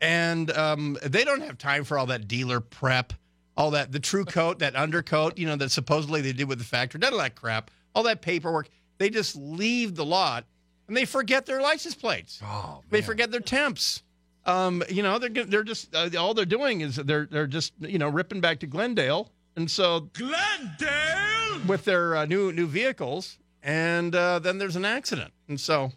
[0.00, 3.12] and um, they don't have time for all that dealer prep,
[3.58, 6.64] all that the true coat, that undercoat, you know, that supposedly they did with the
[6.64, 8.68] factory, none of that crap, all that paperwork.
[8.98, 10.44] They just leave the lot
[10.86, 12.40] and they forget their license plates.
[12.42, 14.02] Oh, They forget their temps.
[14.46, 17.98] Um, you know, they're they're just uh, all they're doing is they're they're just you
[17.98, 24.14] know ripping back to Glendale, and so Glendale with their uh, new new vehicles, and
[24.14, 25.92] uh, then there's an accident, and so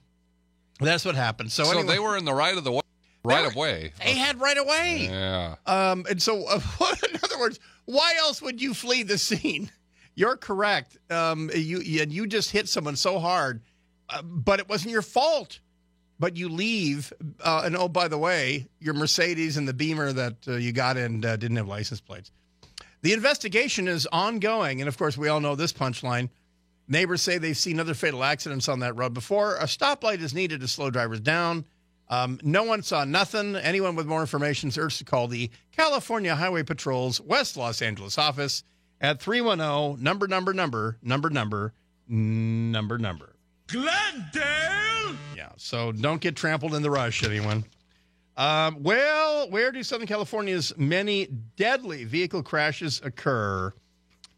[0.81, 1.51] that's what happened.
[1.51, 2.81] So, So anyway, they were in the right of the way.
[3.23, 3.93] Right of way.
[3.99, 5.07] they had right away.
[5.09, 5.55] Yeah.
[5.67, 6.59] Um, and so, uh,
[7.09, 9.71] in other words, why else would you flee the scene?
[10.15, 10.97] You're correct.
[11.09, 13.61] Um, you you, you just hit someone so hard,
[14.09, 15.59] uh, but it wasn't your fault.
[16.19, 17.11] But you leave,
[17.43, 20.95] uh, and oh, by the way, your Mercedes and the Beamer that uh, you got
[20.95, 22.29] in uh, didn't have license plates.
[23.01, 26.29] The investigation is ongoing, and of course, we all know this punchline.
[26.87, 29.55] Neighbors say they've seen other fatal accidents on that road before.
[29.55, 31.65] A stoplight is needed to slow drivers down.
[32.11, 33.55] Um, no one saw nothing.
[33.55, 38.17] Anyone with more information is urged to call the California Highway Patrol's West Los Angeles
[38.17, 38.63] office
[38.99, 41.73] at 310 number, number, number, number, number,
[42.07, 43.35] number, number.
[43.67, 45.15] Glendale!
[45.37, 47.63] Yeah, so don't get trampled in the rush, anyone.
[48.35, 53.71] Um, well, where do Southern California's many deadly vehicle crashes occur?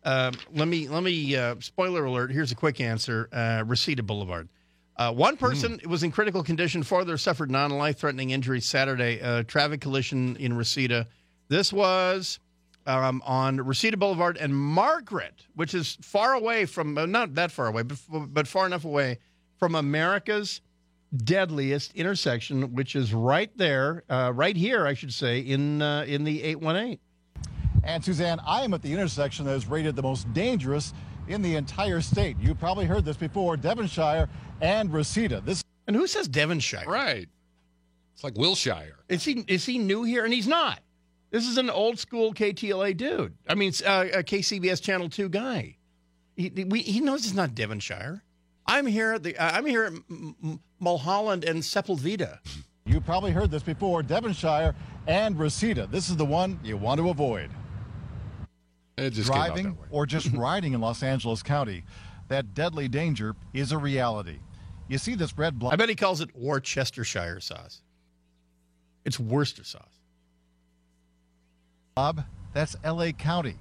[0.04, 2.32] Um, let me let me uh, spoiler alert.
[2.32, 4.50] Here's a quick answer: uh, Reseda Boulevard.
[4.96, 6.84] Uh, one person was in critical condition.
[6.84, 9.22] Four others suffered non-life threatening injuries Saturday.
[9.22, 11.08] Uh, traffic collision in Reseda.
[11.50, 12.40] This was
[12.86, 17.68] um, on Reseda Boulevard and Margaret, which is far away from uh, not that far
[17.68, 19.20] away, but, but far enough away
[19.58, 20.62] from America's
[21.16, 26.24] deadliest intersection, which is right there, uh, right here, I should say, in uh, in
[26.24, 27.00] the 818.
[27.84, 30.94] And Suzanne, I am at the intersection that is rated the most dangerous
[31.28, 32.38] in the entire state.
[32.40, 34.28] You probably heard this before Devonshire
[34.62, 35.42] and Reseda.
[35.42, 36.86] This And who says Devonshire?
[36.88, 37.28] Right.
[38.14, 38.98] It's like Wilshire.
[39.10, 40.24] Is he is he new here?
[40.26, 40.80] And he's not.
[41.32, 43.34] This is an old school KTLA dude.
[43.50, 45.78] I mean, uh, a KCBS Channel Two guy.
[46.36, 48.24] He we, he knows it's not Devonshire.
[48.68, 52.38] I'm here at the uh, I'm here at M- M- Mulholland and Sepulveda.
[52.86, 54.76] you probably heard this before Devonshire
[55.08, 55.88] and Reseda.
[55.88, 57.50] This is the one you want to avoid.
[57.50, 59.88] It just came out Driving that way.
[59.92, 61.84] or just riding in Los Angeles County,
[62.28, 64.40] that deadly danger is a reality.
[64.88, 67.82] You see this red block I bet he calls it Worcestershire sauce.
[69.06, 70.00] It's Worcester sauce.
[71.96, 73.56] Bob, That's LA County.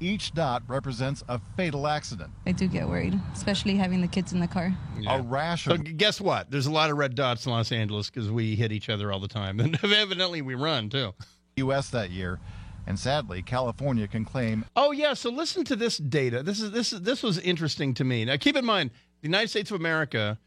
[0.00, 2.30] Each dot represents a fatal accident.
[2.46, 4.76] I do get worried, especially having the kids in the car.
[5.08, 6.50] A rash So of g- guess what?
[6.50, 9.20] There's a lot of red dots in Los Angeles because we hit each other all
[9.20, 11.14] the time, and evidently we run too.
[11.58, 11.90] U.S.
[11.90, 12.40] that year,
[12.86, 16.42] and sadly, California can claim Oh yeah, so listen to this data.
[16.42, 18.24] This is this is this was interesting to me.
[18.24, 20.38] Now keep in mind, the United States of America,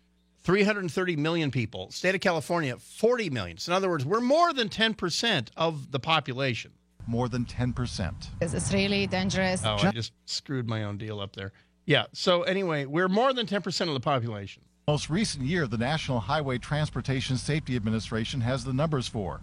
[0.43, 1.91] 330 million people.
[1.91, 3.57] State of California, 40 million.
[3.57, 6.71] So in other words, we're more than 10% of the population.
[7.05, 8.27] more than 10%.
[8.41, 9.61] It's really dangerous.
[9.63, 11.53] Oh, I just screwed my own deal up there.
[11.85, 12.05] Yeah.
[12.13, 14.63] So anyway, we're more than 10% of the population.
[14.87, 19.41] Most recent year, the National Highway Transportation Safety Administration has the numbers for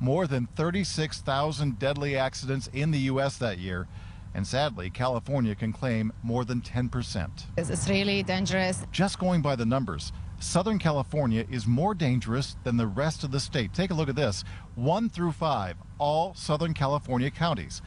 [0.00, 3.36] more than 36,000 deadly accidents in the U.S.
[3.38, 3.86] that year.
[4.34, 7.28] And sadly, California can claim more than 10%.
[7.56, 8.86] It's really dangerous.
[8.92, 13.40] Just going by the numbers, Southern California is more dangerous than the rest of the
[13.40, 13.74] state.
[13.74, 14.44] Take a look at this
[14.76, 17.82] 1 through 5, all Southern California counties.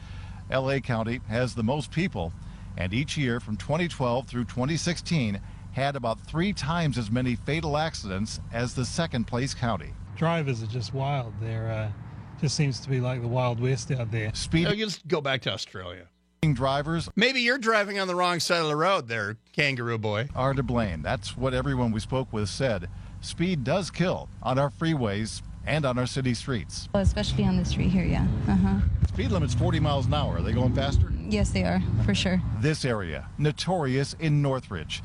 [0.50, 2.32] LA County has the most people,
[2.76, 5.40] and each year from 2012 through 2016
[5.72, 9.94] had about three times as many fatal accidents as the second place county.
[10.16, 11.32] drivers are just wild.
[11.40, 12.01] They're uh,
[12.42, 14.28] just seems to be like the Wild West out there.
[14.28, 16.08] Oh, Speeding you just go back to Australia.
[16.54, 20.28] drivers Maybe you're driving on the wrong side of the road there, kangaroo boy.
[20.34, 21.02] are to blame.
[21.02, 22.88] That's what everyone we spoke with said.
[23.20, 26.88] Speed does kill on our freeways and on our city streets.
[26.94, 28.26] Especially on the street here, yeah.
[28.48, 28.80] Uh huh.
[29.06, 30.38] Speed limit's 40 miles an hour.
[30.38, 31.12] Are they going faster?
[31.28, 32.42] Yes, they are, for sure.
[32.58, 35.00] This area, notorious in Northridge.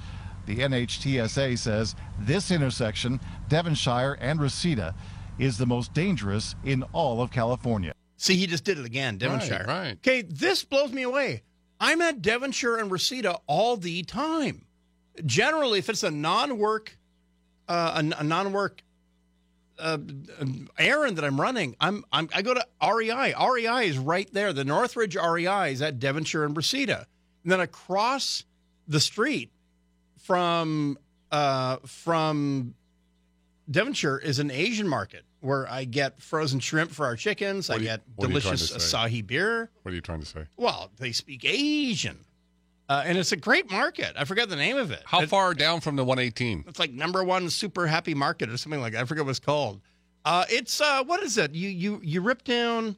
[0.47, 4.95] The NHTSA says this intersection, Devonshire and Reseda,
[5.39, 7.93] is the most dangerous in all of California.
[8.17, 9.65] See, he just did it again, Devonshire.
[9.67, 9.97] Right, right.
[9.97, 11.43] Okay, this blows me away.
[11.79, 14.65] I'm at Devonshire and Reseda all the time.
[15.25, 16.97] Generally, if it's a non-work,
[17.67, 18.81] uh, a, a non-work
[19.77, 19.99] uh,
[20.79, 23.35] errand that I'm running, I'm, I'm I go to REI.
[23.39, 24.53] REI is right there.
[24.53, 27.05] The Northridge REI is at Devonshire and Reseda,
[27.43, 28.43] and then across
[28.87, 29.51] the street
[30.17, 30.97] from
[31.31, 32.73] uh, from
[33.69, 37.69] Devonshire is an Asian market where I get frozen shrimp for our chickens.
[37.69, 38.93] I What are you- get what are you trying delicious?
[38.93, 39.69] Asahi beer.
[39.83, 40.45] What are you trying to say?
[40.57, 42.25] Well, they speak Asian,
[42.89, 44.13] uh, and it's a great market.
[44.17, 45.03] I forget the name of it.
[45.05, 46.63] How It- far down from the 118?
[46.67, 49.01] It's like number one super happy market or something like that.
[49.01, 49.81] I forget what it's called.
[50.25, 51.53] Uh, it's uh, what is it?
[51.53, 52.97] You you you rip down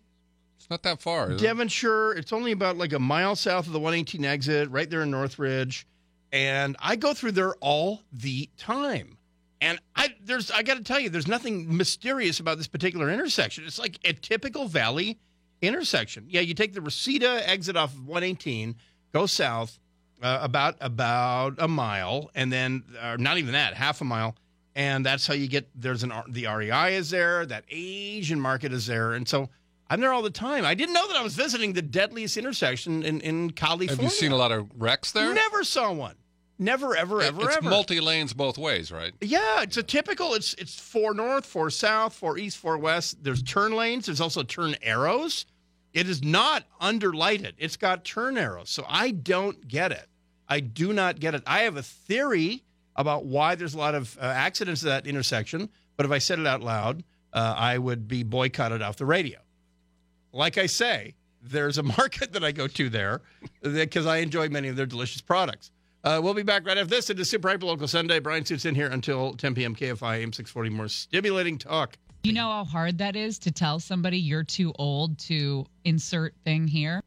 [0.57, 1.31] It's not that far.
[1.31, 1.45] Is it?
[1.45, 2.13] Devonshire.
[2.13, 5.85] It's only about like a mile south of the 118 exit, right there in Northridge.
[6.31, 9.17] And I go through there all the time.
[9.61, 13.65] And I there's I got to tell you, there's nothing mysterious about this particular intersection.
[13.65, 15.19] It's like a typical valley
[15.61, 16.25] intersection.
[16.29, 18.75] Yeah, you take the Reseda exit off of 118,
[19.11, 19.77] go south
[20.21, 22.83] uh, about about a mile, and then
[23.17, 24.35] not even that, half a mile,
[24.75, 25.69] and that's how you get.
[25.75, 29.49] There's an the REI is there, that Asian market is there, and so.
[29.91, 30.65] I'm there all the time.
[30.65, 33.95] I didn't know that I was visiting the deadliest intersection in, in California.
[33.95, 35.33] Have you seen a lot of wrecks there?
[35.33, 36.13] Never saw one.
[36.61, 37.69] Never, ever, ever, it's ever.
[37.69, 39.13] multi lanes both ways, right?
[39.21, 40.33] Yeah, it's a typical.
[40.33, 43.23] It's it's four north, four south, four east, four west.
[43.23, 44.07] There's turn lanes.
[44.07, 45.45] There's also turn arrows.
[45.93, 47.53] It is not underlighted.
[47.57, 48.69] It's got turn arrows.
[48.69, 50.07] So I don't get it.
[50.49, 51.43] I do not get it.
[51.47, 52.63] I have a theory
[52.97, 55.69] about why there's a lot of uh, accidents at that intersection.
[55.95, 59.39] But if I said it out loud, uh, I would be boycotted off the radio.
[60.33, 63.21] Like I say, there's a market that I go to there
[63.61, 65.71] because I enjoy many of their delicious products.
[66.03, 67.09] Uh, we'll be back right after this.
[67.09, 68.19] It is Super Hyper Local Sunday.
[68.19, 69.75] Bryan Suits in here until 10 p.m.
[69.75, 70.69] KFI AM 640.
[70.69, 71.97] More stimulating talk.
[72.23, 76.67] You know how hard that is to tell somebody you're too old to insert thing
[76.67, 77.01] here?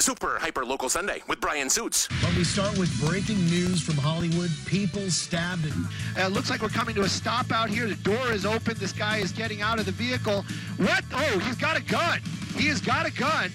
[0.00, 2.08] Super Hyper Local Sunday with Bryan Suits.
[2.22, 4.50] But we start with breaking news from Hollywood.
[4.66, 5.64] People stabbed.
[5.66, 5.72] It
[6.16, 7.88] Uh, looks like we're coming to a stop out here.
[7.88, 8.76] The door is open.
[8.78, 10.44] This guy is getting out of the vehicle.
[10.76, 11.02] What?
[11.14, 12.20] Oh, he's got a gun.
[12.56, 13.50] He has got a gun.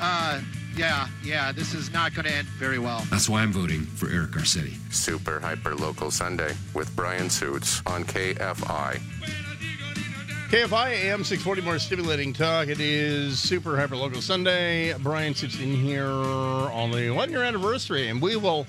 [0.00, 0.40] Uh,
[0.76, 3.02] yeah, yeah, this is not going to end very well.
[3.10, 4.74] That's why I'm voting for Eric Garcetti.
[4.92, 9.00] Super Hyper Local Sunday with Bryan Suits on KFI.
[10.50, 12.68] KFI AM 640 more stimulating talk.
[12.68, 14.92] It is Super Hyper Local Sunday.
[14.98, 18.66] Bryan Suits in here on the one year anniversary, and we will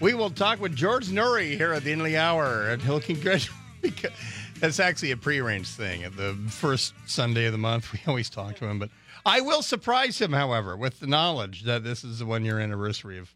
[0.00, 3.00] we will talk with George Noory here at the end of the hour, and he'll
[3.00, 3.52] congratulate.
[4.60, 6.04] That's actually a prearranged thing.
[6.04, 8.90] At the first Sunday of the month, we always talk to him, but
[9.24, 13.18] I will surprise him, however, with the knowledge that this is the one year anniversary
[13.18, 13.34] of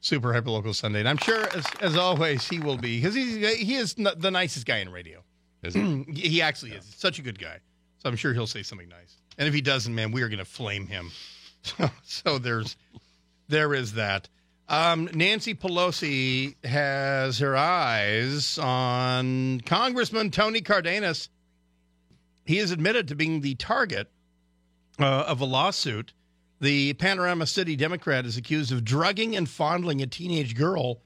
[0.00, 3.58] Super Hyper Local Sunday, and I'm sure, as, as always, he will be because he's
[3.58, 5.22] he is n- the nicest guy in radio.
[5.62, 7.58] he actually is such a good guy.
[7.98, 9.18] So I'm sure he'll say something nice.
[9.36, 11.10] And if he doesn't, man, we are going to flame him.
[11.62, 12.74] So, so there's
[13.48, 14.30] there is that.
[14.66, 21.28] Um, Nancy Pelosi has her eyes on Congressman Tony Cardenas.
[22.46, 24.10] He is admitted to being the target
[25.00, 26.12] uh, of a lawsuit.
[26.60, 31.00] The Panorama City Democrat is accused of drugging and fondling a teenage girl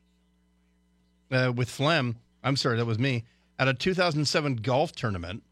[1.31, 2.17] uh, with phlegm.
[2.43, 3.25] I'm sorry, that was me.
[3.59, 5.45] At a 2007 golf tournament,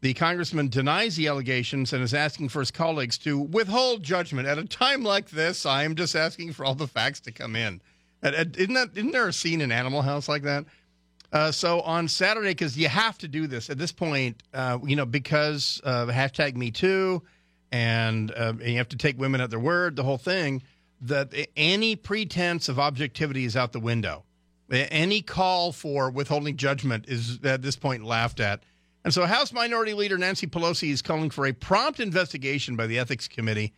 [0.00, 4.48] the congressman denies the allegations and is asking for his colleagues to withhold judgment.
[4.48, 7.54] At a time like this, I am just asking for all the facts to come
[7.54, 7.82] in.
[8.22, 8.90] Isn't that?
[8.96, 10.64] Isn't there a scene in Animal House like that?
[11.32, 14.96] Uh, so on Saturday, because you have to do this at this point, uh, you
[14.96, 17.22] know, because hashtag Me Too,
[17.70, 20.62] and, uh, and you have to take women at their word, the whole thing.
[21.00, 24.24] That any pretense of objectivity is out the window.
[24.70, 28.64] Any call for withholding judgment is at this point laughed at.
[29.04, 32.98] And so, House Minority Leader Nancy Pelosi is calling for a prompt investigation by the
[32.98, 33.72] Ethics Committee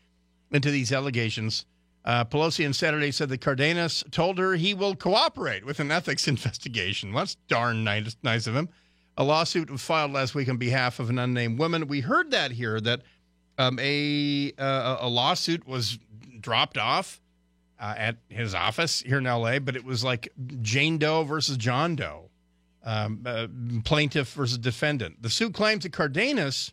[0.51, 1.66] into these allegations.
[2.05, 6.26] Uh, Pelosi on Saturday said that Cardenas told her he will cooperate with an ethics
[6.28, 7.12] investigation.
[7.12, 8.68] Well, that's darn nice, nice of him.
[9.16, 11.88] A lawsuit was filed last week on behalf of an unnamed woman.
[11.88, 13.03] We heard that here that
[13.61, 15.98] um, a uh, a lawsuit was
[16.40, 17.20] dropped off
[17.78, 20.32] uh, at his office here in L.A., but it was like
[20.62, 22.30] Jane Doe versus John Doe,
[22.84, 23.48] um, uh,
[23.84, 25.22] plaintiff versus defendant.
[25.22, 26.72] The suit claims that Cardenas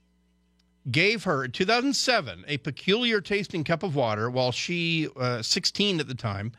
[0.90, 6.08] gave her in 2007 a peculiar tasting cup of water while she, uh, 16 at
[6.08, 6.54] the time,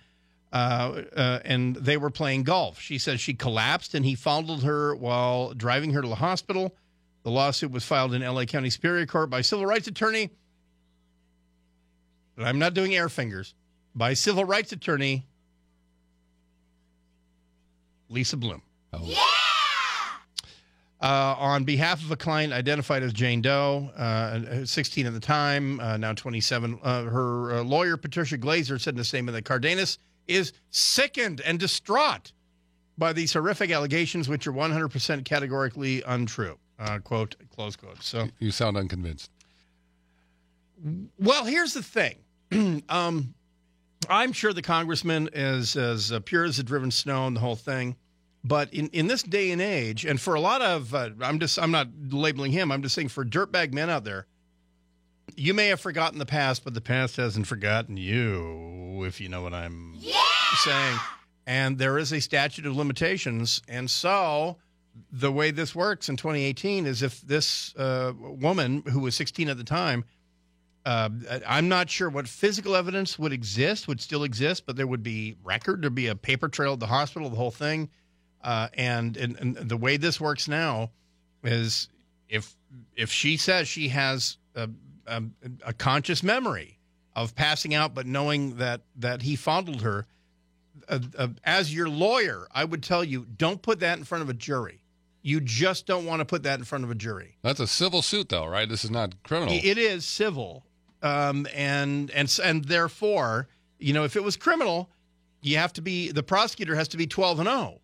[0.53, 2.79] uh, uh, and they were playing golf.
[2.79, 6.75] She says she collapsed and he fondled her while driving her to the hospital.
[7.23, 10.31] The lawsuit was filed in LA County Superior Court by civil rights attorney.
[12.37, 13.55] And I'm not doing air fingers.
[13.95, 15.27] By civil rights attorney
[18.09, 18.63] Lisa Bloom.
[21.01, 25.79] Uh, on behalf of a client identified as Jane Doe, uh, 16 at the time,
[25.79, 29.99] uh, now 27, uh, her uh, lawyer, Patricia Glaser, said in a statement that Cardenas
[30.27, 32.33] is sickened and distraught
[32.97, 36.59] by these horrific allegations, which are 100% categorically untrue.
[36.79, 38.03] Uh, quote, close quote.
[38.03, 39.31] So You sound unconvinced.
[41.19, 42.19] well, here's the thing.
[42.89, 43.35] um,
[44.09, 47.57] I'm sure the congressman is as uh, pure as the driven snow and the whole
[47.57, 47.97] thing.
[48.45, 51.59] But in, in this day and age, and for a lot of, uh, I'm just,
[51.59, 52.71] I'm not labeling him.
[52.71, 54.27] I'm just saying for dirtbag men out there,
[55.37, 59.43] you may have forgotten the past, but the past hasn't forgotten you, if you know
[59.43, 59.99] what I'm
[60.63, 60.99] saying.
[61.47, 63.61] And there is a statute of limitations.
[63.69, 64.57] And so
[65.13, 69.57] the way this works in 2018 is if this uh, woman who was 16 at
[69.57, 70.05] the time,
[70.85, 71.11] uh,
[71.47, 75.37] I'm not sure what physical evidence would exist, would still exist, but there would be
[75.45, 77.91] record, there'd be a paper trail at the hospital, the whole thing.
[78.43, 80.91] Uh, and, and and the way this works now
[81.43, 81.89] is
[82.29, 82.55] if
[82.97, 84.71] if she says she has a,
[85.07, 85.23] a,
[85.67, 86.79] a conscious memory
[87.17, 90.07] of passing out, but knowing that that he fondled her,
[90.89, 94.31] uh, uh, as your lawyer, I would tell you don't put that in front of
[94.31, 94.83] a jury.
[95.23, 97.37] You just don't want to put that in front of a jury.
[97.43, 98.69] That's a civil suit, though, right?
[98.69, 99.53] This is not criminal.
[99.55, 100.65] It is civil,
[101.03, 103.49] um, and and and therefore,
[103.79, 104.91] you know, if it was criminal,
[105.43, 107.81] you have to be the prosecutor has to be twelve and zero.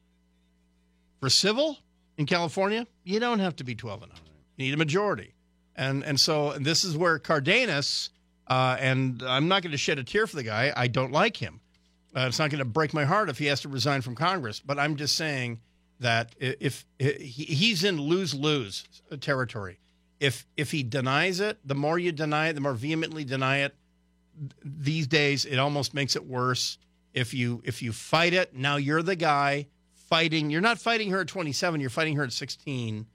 [1.20, 1.78] For civil
[2.16, 4.24] in California, you don't have to be twelve and zero.
[4.56, 5.34] You need a majority,
[5.74, 8.10] and and so and this is where Cardenas,
[8.46, 10.72] uh, and I'm not going to shed a tear for the guy.
[10.76, 11.60] I don't like him.
[12.16, 14.60] Uh, it's not going to break my heart if he has to resign from Congress.
[14.60, 15.58] But I'm just saying
[16.04, 18.84] that if, if he's in lose lose
[19.20, 19.78] territory,
[20.20, 23.74] if if he denies it, the more you deny it, the more vehemently deny it.
[24.64, 26.78] These days, it almost makes it worse.
[27.14, 29.66] If you if you fight it, now you're the guy
[30.08, 30.50] fighting.
[30.50, 31.80] You're not fighting her at 27.
[31.80, 33.06] You're fighting her at 16.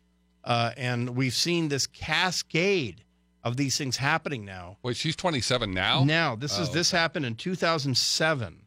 [0.43, 3.03] Uh, and we've seen this cascade
[3.43, 4.77] of these things happening now.
[4.81, 6.03] Wait, she's 27 now.
[6.03, 8.61] Now this is Oh, this happened in 2007.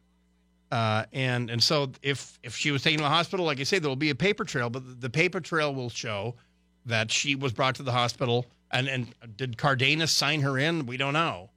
[0.73, 3.77] Uh, and and so if if she was taken to the hospital, like I say,
[3.77, 6.33] there will be a paper trail, but the paper trail will show
[6.87, 8.47] that she was brought to the hospital.
[8.71, 10.87] And and did Cardenas sign her in?
[10.87, 11.51] We don't know.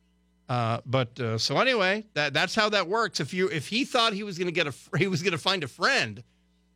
[0.51, 3.19] Uh, but uh, so anyway, that that's how that works.
[3.19, 5.39] If you if he thought he was going to get a he was going to
[5.39, 6.23] find a friend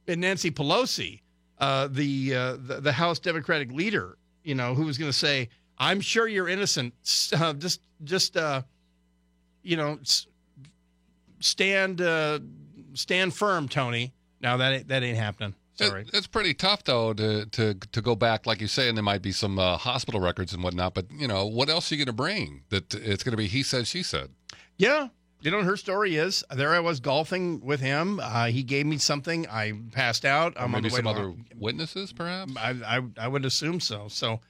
[0.07, 1.20] in Nancy Pelosi,
[1.59, 5.51] uh, the, uh, the the House Democratic leader, you know, who was going to say,
[5.76, 6.95] "I'm sure you're innocent.
[7.34, 8.62] Uh, just just uh,
[9.62, 9.99] you know."
[11.41, 12.41] Stand uh,
[12.95, 14.12] stand firm, Tony.
[14.41, 15.55] Now that ain't, that ain't happening.
[15.74, 16.03] Sorry.
[16.03, 19.03] It, it's pretty tough though to to to go back, like you say, and there
[19.03, 20.95] might be some uh, hospital records and whatnot.
[20.95, 22.62] But you know, what else are you going to bring?
[22.68, 24.30] That it's going to be he said, she said.
[24.76, 25.09] Yeah.
[25.43, 28.20] You know, her story is there I was golfing with him.
[28.20, 29.49] Uh, he gave me something.
[29.49, 30.55] I passed out.
[30.57, 32.53] Or I'm on maybe some other witnesses, perhaps.
[32.59, 34.09] I, I, I would assume so.
[34.09, 34.41] So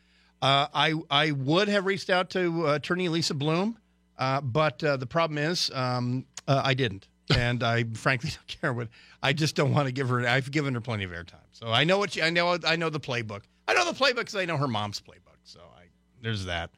[0.42, 3.78] uh, I I would have reached out to uh, attorney Lisa Bloom,
[4.20, 8.72] uh, but uh, the problem is um, uh, I didn't, and I frankly don't care
[8.72, 8.88] what.
[9.22, 10.26] I just don't want to give her.
[10.26, 12.58] I've given her plenty of airtime, so I know what she, I know.
[12.64, 13.42] I know the playbook.
[13.66, 15.38] I know the playbook because I know her mom's playbook.
[15.42, 15.84] So I
[16.22, 16.70] there's that.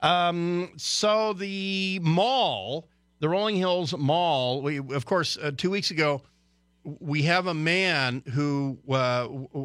[0.00, 2.88] Um, so the mall,
[3.20, 4.60] the Rolling Hills Mall.
[4.60, 6.22] We of course uh, two weeks ago
[7.00, 8.92] we have a man who uh,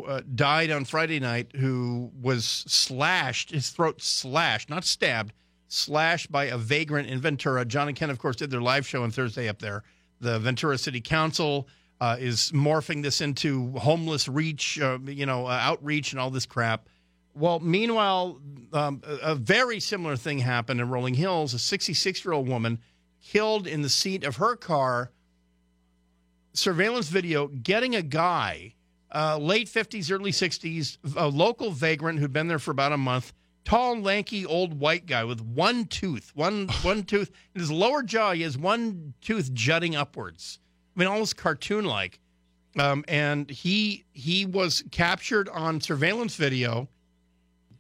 [0.07, 5.33] uh, died on Friday night who was slashed, his throat slashed, not stabbed,
[5.67, 7.65] slashed by a vagrant in Ventura.
[7.65, 9.83] John and Ken, of course, did their live show on Thursday up there.
[10.19, 11.67] The Ventura City Council
[11.99, 16.45] uh, is morphing this into homeless reach, uh, you know, uh, outreach and all this
[16.45, 16.87] crap.
[17.35, 18.39] Well, meanwhile,
[18.73, 21.53] um, a, a very similar thing happened in Rolling Hills.
[21.53, 22.79] A 66 year old woman
[23.21, 25.11] killed in the seat of her car
[26.53, 28.75] surveillance video getting a guy,
[29.13, 33.33] uh, late 50s, early 60s, a local vagrant who'd been there for about a month,
[33.65, 38.33] tall, lanky, old white guy with one tooth, one one tooth in his lower jaw.
[38.33, 40.59] He has one tooth jutting upwards.
[40.95, 42.19] I mean, almost cartoon-like.
[42.77, 46.89] Um, and he he was captured on surveillance video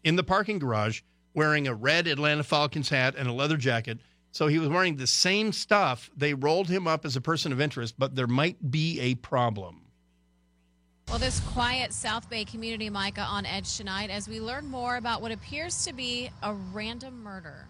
[0.03, 1.01] in the parking garage
[1.33, 3.99] wearing a red Atlanta Falcons hat and a leather jacket.
[4.31, 6.09] So he was wearing the same stuff.
[6.15, 9.82] They rolled him up as a person of interest, but there might be a problem.
[11.09, 15.21] Well, this quiet South Bay community, Micah, on edge tonight as we learn more about
[15.21, 17.67] what appears to be a random murder.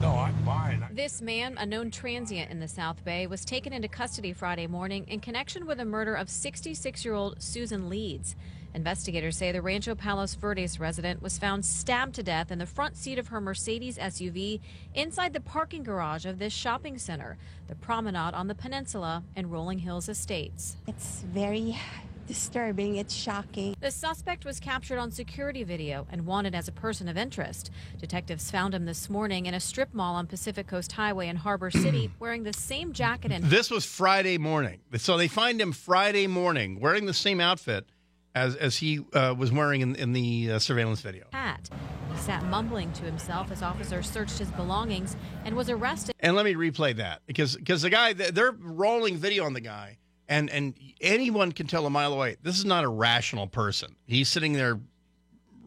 [0.00, 0.84] No, I'm fine.
[0.90, 5.06] This man, a known transient in the South Bay, was taken into custody Friday morning
[5.08, 8.34] in connection with the murder of 66 year old Susan Leeds.
[8.74, 12.96] Investigators say the Rancho Palos Verdes resident was found stabbed to death in the front
[12.96, 14.60] seat of her Mercedes SUV
[14.94, 19.78] inside the parking garage of this shopping center, the promenade on the peninsula in Rolling
[19.78, 20.76] Hills Estates.
[20.88, 21.78] It's very
[22.26, 22.96] disturbing.
[22.96, 23.76] It's shocking.
[23.80, 27.70] The suspect was captured on security video and wanted as a person of interest.
[27.98, 31.70] Detectives found him this morning in a strip mall on Pacific Coast Highway in Harbor
[31.70, 34.80] City wearing the same jacket and This was Friday morning.
[34.96, 37.86] So they find him Friday morning wearing the same outfit
[38.34, 41.24] as as he uh, was wearing in, in the uh, surveillance video.
[41.32, 41.68] hat.
[42.12, 46.14] He sat mumbling to himself as officers searched his belongings and was arrested.
[46.20, 49.98] And let me replay that because because the guy they're rolling video on the guy
[50.28, 53.96] and and anyone can tell a mile away this is not a rational person.
[54.06, 54.78] He's sitting there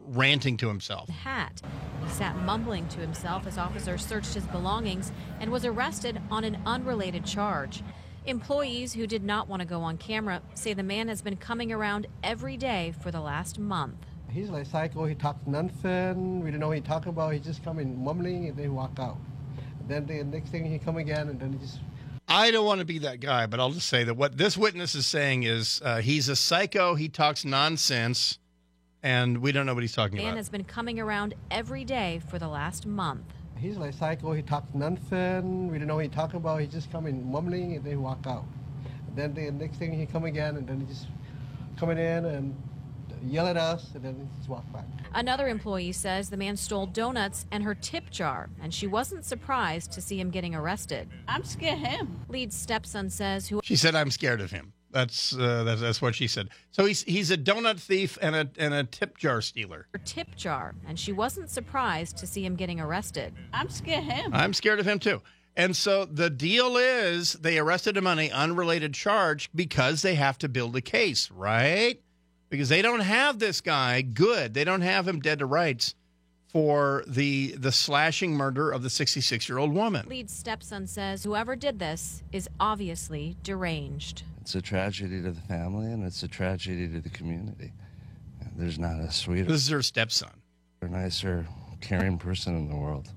[0.07, 1.09] ranting to himself.
[1.09, 1.61] Hat.
[2.03, 5.11] He sat mumbling to himself as officers searched his belongings
[5.41, 7.83] and was arrested on an unrelated charge.
[8.27, 11.71] Employees who did not want to go on camera say the man has been coming
[11.71, 13.95] around every day for the last month.
[14.29, 15.05] He's like psycho.
[15.05, 16.43] He talks nonsense.
[16.43, 17.31] We don't know what he's talking about.
[17.31, 19.15] He just come in mumbling and then walk out.
[19.87, 21.79] Then the next thing he come again and then he just
[22.27, 24.93] I don't want to be that guy, but I'll just say that what this witness
[24.93, 26.95] is saying is uh, he's a psycho.
[26.95, 28.39] He talks nonsense,
[29.01, 30.37] and we don't know what he's talking Man about.
[30.37, 33.23] has been coming around every day for the last month.
[33.59, 34.33] He's like psycho.
[34.33, 35.69] He talks nothing.
[35.71, 36.61] We don't know what he talking about.
[36.61, 38.45] He just come in mumbling and then he walk out.
[39.15, 41.07] then the next thing he come again and then he just
[41.77, 42.55] coming in and
[43.23, 44.85] yell at us and then he just walk back.
[45.13, 49.91] Another employee says the man stole donuts and her tip jar, and she wasn't surprised
[49.93, 51.09] to see him getting arrested.
[51.27, 52.19] I'm scared of him.
[52.29, 56.15] Leeds' stepson says who She said, "I'm scared of him." That's uh, that's, that's what
[56.15, 56.49] she said.
[56.71, 59.87] So he's he's a donut thief and a and a tip jar stealer.
[59.93, 63.33] her tip jar, and she wasn't surprised to see him getting arrested.
[63.53, 64.33] I'm scared of him.
[64.33, 65.21] I'm scared of him too.
[65.55, 70.37] And so the deal is they arrested him on an unrelated charge because they have
[70.39, 71.99] to build a case, right?
[72.49, 74.53] Because they don't have this guy good.
[74.53, 75.95] They don't have him dead to rights
[76.49, 80.07] for the the slashing murder of the 66 year old woman.
[80.07, 84.23] Leeds' stepson says whoever did this is obviously deranged.
[84.41, 87.73] It's a tragedy to the family and it's a tragedy to the community.
[88.55, 90.31] There's not a sweeter, This is her stepson.
[90.81, 91.45] or nicer,
[91.81, 93.07] caring person in the world.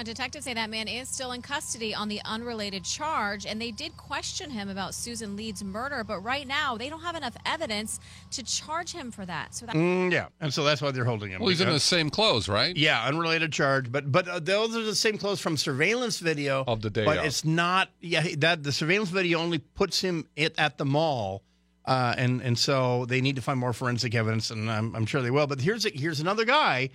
[0.00, 3.70] Now, detectives say that man is still in custody on the unrelated charge, and they
[3.70, 8.00] did question him about Susan Leeds' murder, but right now they don't have enough evidence
[8.30, 9.54] to charge him for that.
[9.54, 9.74] So that.
[9.74, 11.40] Mm, yeah, and so that's why they're holding him.
[11.42, 12.74] Well, he's in the same clothes, right?
[12.74, 16.80] Yeah, unrelated charge, but but uh, those are the same clothes from surveillance video Of
[16.80, 17.26] the day But of.
[17.26, 17.90] it's not.
[18.00, 21.42] Yeah, that the surveillance video only puts him it at the mall,
[21.84, 25.20] uh, and and so they need to find more forensic evidence, and I'm, I'm sure
[25.20, 25.46] they will.
[25.46, 26.88] But here's a, here's another guy,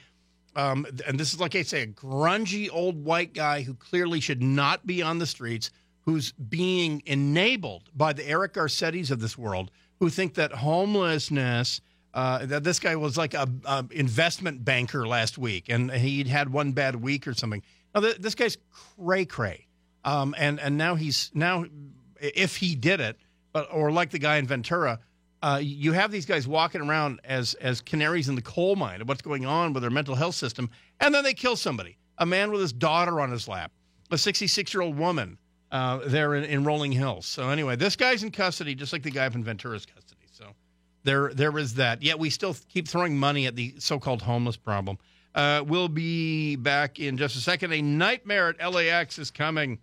[0.55, 4.41] um, and this is like I say, a grungy old white guy who clearly should
[4.41, 9.71] not be on the streets, who's being enabled by the Eric Garcettis of this world,
[9.99, 11.81] who think that homelessness.
[12.13, 16.49] Uh, that this guy was like a, a investment banker last week, and he'd had
[16.49, 17.61] one bad week or something.
[17.93, 18.57] Now th- this guy's
[18.97, 19.67] cray cray,
[20.05, 21.65] um, and and now he's now
[22.17, 23.17] if he did it,
[23.51, 24.99] but or like the guy in Ventura,
[25.41, 29.07] uh, you have these guys walking around as as canaries in the coal mine of
[29.07, 30.69] what's going on with their mental health system,
[30.99, 33.71] and then they kill somebody, a man with his daughter on his lap,
[34.11, 35.37] a 66 year old woman
[35.71, 37.25] uh, there in, in Rolling Hills.
[37.25, 40.25] So anyway, this guy's in custody, just like the guy in Ventura's custody.
[40.31, 40.45] So
[41.03, 42.01] there there is that.
[42.01, 44.97] Yet we still keep throwing money at the so-called homeless problem.
[45.35, 47.73] Uh, we'll be back in just a second.
[47.73, 49.79] A nightmare at LAX is coming,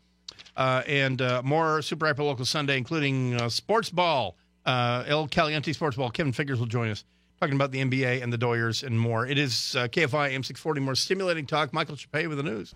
[0.57, 4.37] uh, and uh, more Super Hyper Local Sunday, including sports ball,
[4.67, 6.11] uh, El Caliente sports ball.
[6.11, 7.05] Kevin Figures will join us
[7.41, 9.27] talking about the NBA and the Doyers and more.
[9.27, 11.73] It is uh, KFI M640, more stimulating talk.
[11.73, 12.75] Michael Shappee with the news.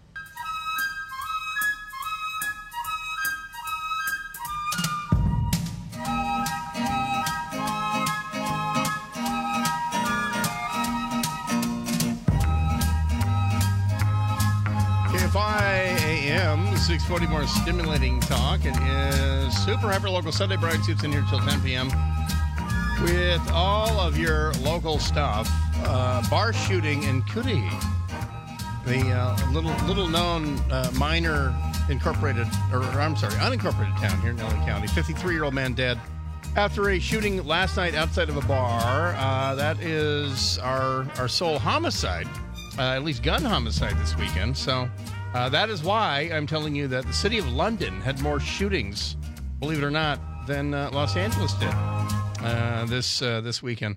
[17.06, 18.58] 40 more stimulating talk.
[18.64, 21.86] It is Super Hyper Local Sunday Bryan Suits in here till 10 p.m.
[23.00, 25.48] with all of your local stuff.
[25.84, 27.68] Uh, bar shooting in Cootie,
[28.84, 31.54] the uh, little little known uh, minor
[31.88, 34.88] incorporated, or, or I'm sorry, unincorporated town here in Ellen County.
[34.88, 36.00] 53 year old man dead
[36.56, 39.14] after a shooting last night outside of a bar.
[39.16, 42.26] Uh, that is our our sole homicide,
[42.78, 44.56] uh, at least gun homicide this weekend.
[44.56, 44.90] So
[45.34, 49.16] uh, that is why I'm telling you that the city of London had more shootings,
[49.60, 51.74] believe it or not, than uh, Los Angeles did
[52.42, 53.96] uh, this uh, this weekend.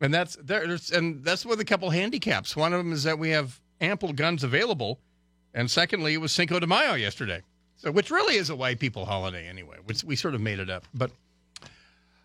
[0.00, 2.56] And that's there's and that's with a couple handicaps.
[2.56, 5.00] One of them is that we have ample guns available,
[5.52, 7.42] and secondly, it was Cinco de Mayo yesterday,
[7.76, 9.76] so which really is a white people holiday anyway.
[9.84, 11.10] Which we sort of made it up, but.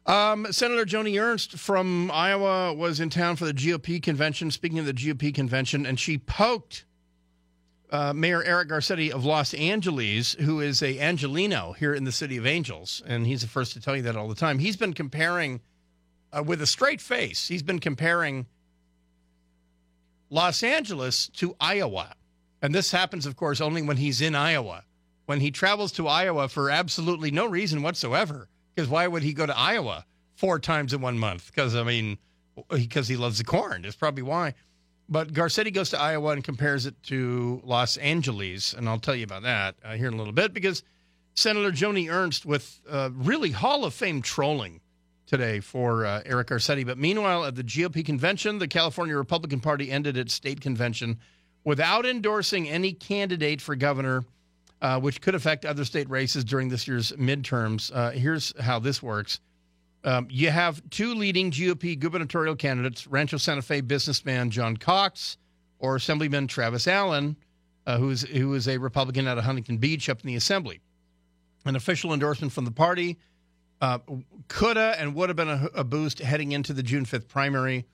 [0.05, 4.51] Um, Senator Joni Ernst from Iowa was in town for the GOP convention.
[4.51, 6.83] Speaking of the GOP convention, and she poked
[7.93, 12.37] uh, Mayor Eric Garcetti of Los Angeles, who is a Angelino here in the city
[12.37, 14.57] of Angels, and he's the first to tell you that all the time.
[14.57, 15.61] He's been comparing,
[16.35, 18.47] uh, with a straight face, he's been comparing
[20.31, 22.15] Los Angeles to Iowa,
[22.63, 24.83] and this happens, of course, only when he's in Iowa.
[25.27, 29.45] When he travels to Iowa for absolutely no reason whatsoever, because why would he go
[29.45, 31.45] to Iowa four times in one month?
[31.45, 32.17] Because I mean,
[32.69, 33.83] because he loves the corn.
[33.83, 34.55] That's probably why.
[35.13, 39.25] But Garcetti goes to Iowa and compares it to Los Angeles, and I'll tell you
[39.25, 40.81] about that uh, here in a little bit because
[41.35, 44.81] Senator Joni Ernst with uh, really Hall of Fame trolling
[45.27, 46.83] today for uh, Eric Garcetti.
[46.83, 51.19] But meanwhile, at the GOP convention, the California Republican Party ended its state convention
[51.63, 54.25] without endorsing any candidate for governor,
[54.81, 57.91] uh, which could affect other state races during this year's midterms.
[57.93, 59.39] Uh, here's how this works.
[60.03, 65.37] Um, you have two leading GOP gubernatorial candidates Rancho Santa Fe businessman John Cox
[65.79, 67.37] or Assemblyman Travis Allen,
[67.85, 70.81] uh, who is who is a Republican out of Huntington Beach up in the Assembly.
[71.65, 73.17] An official endorsement from the party
[73.83, 73.99] uh,
[74.47, 77.85] coulda and would have been a, a boost heading into the June 5th primary.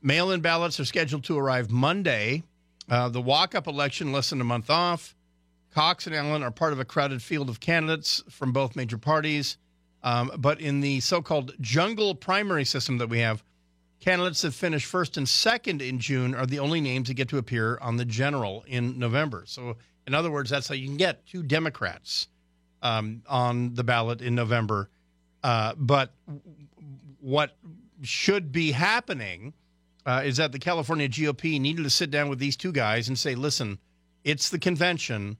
[0.00, 2.42] Mail in ballots are scheduled to arrive Monday.
[2.88, 5.14] Uh, the walk up election, less than a month off.
[5.74, 9.58] Cox and Allen are part of a crowded field of candidates from both major parties.
[10.02, 13.42] Um, but in the so called jungle primary system that we have,
[14.00, 17.38] candidates that finish first and second in June are the only names that get to
[17.38, 19.44] appear on the general in November.
[19.46, 19.76] So,
[20.06, 22.28] in other words, that's how you can get two Democrats
[22.82, 24.88] um, on the ballot in November.
[25.42, 26.14] Uh, but
[27.20, 27.56] what
[28.02, 29.52] should be happening
[30.06, 33.18] uh, is that the California GOP needed to sit down with these two guys and
[33.18, 33.78] say, listen,
[34.24, 35.36] it's the convention.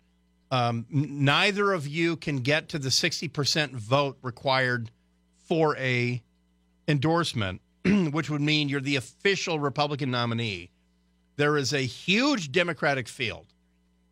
[0.50, 4.90] Um, neither of you can get to the 60% vote required
[5.46, 6.22] for a
[6.86, 10.70] endorsement, which would mean you're the official Republican nominee.
[11.36, 13.46] There is a huge Democratic field.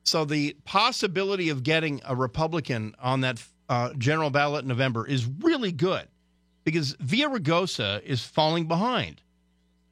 [0.05, 5.27] So the possibility of getting a Republican on that uh, general ballot in November is
[5.27, 6.07] really good
[6.63, 9.21] because Villaraigosa is falling behind.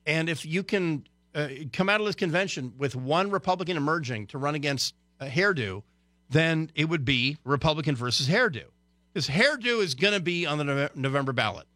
[0.07, 4.39] And if you can uh, come out of this convention with one Republican emerging to
[4.39, 5.83] run against a hairdo,
[6.31, 8.65] then it would be Republican versus hairdo.
[9.13, 11.67] Because hairdo is going to be on the November ballot.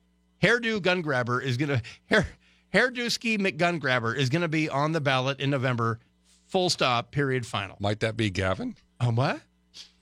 [0.43, 2.27] Hairdo gun grabber is going to hair
[2.73, 6.01] hairdo ski McGun grabber is going to be on the ballot in November.
[6.47, 7.11] Full stop.
[7.11, 7.47] Period.
[7.47, 7.77] Final.
[7.81, 8.77] Might that be Gavin?
[9.01, 9.41] Um, what?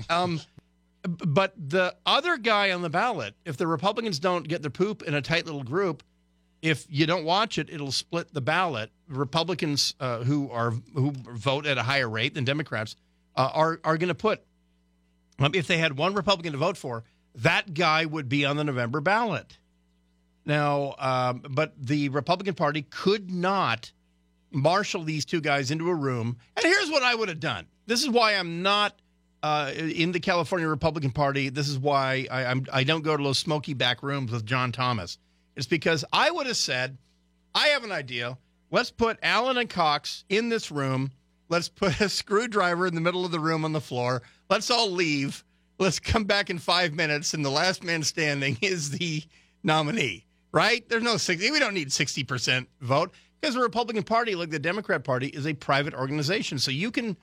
[0.08, 0.40] Um,
[1.02, 5.14] but the other guy on the ballot, if the Republicans don't get their poop in
[5.14, 6.02] a tight little group,
[6.62, 8.90] if you don't watch it, it'll split the ballot.
[9.08, 12.96] Republicans uh, who are who vote at a higher rate than Democrats
[13.36, 14.42] uh, are are going to put.
[15.38, 17.04] Um, if they had one Republican to vote for,
[17.36, 19.58] that guy would be on the November ballot.
[20.46, 23.92] Now, um, but the Republican Party could not
[24.50, 26.38] marshal these two guys into a room.
[26.56, 27.66] And here's what I would have done.
[27.86, 28.94] This is why I'm not
[29.42, 31.50] uh, in the California Republican Party.
[31.50, 34.72] This is why I, I'm I don't go to those smoky back rooms with John
[34.72, 35.18] Thomas.
[35.56, 36.96] It's because I would have said,
[37.54, 38.38] I have an idea.
[38.70, 41.10] Let's put Allen and Cox in this room.
[41.48, 44.22] Let's put a screwdriver in the middle of the room on the floor.
[44.50, 45.44] Let's all leave.
[45.78, 49.22] Let's come back in five minutes, and the last man standing is the
[49.62, 50.24] nominee.
[50.52, 50.88] Right?
[50.88, 51.50] There's no 60.
[51.50, 55.52] We don't need 60% vote because the Republican Party, like the Democrat Party, is a
[55.52, 56.58] private organization.
[56.58, 57.16] So you can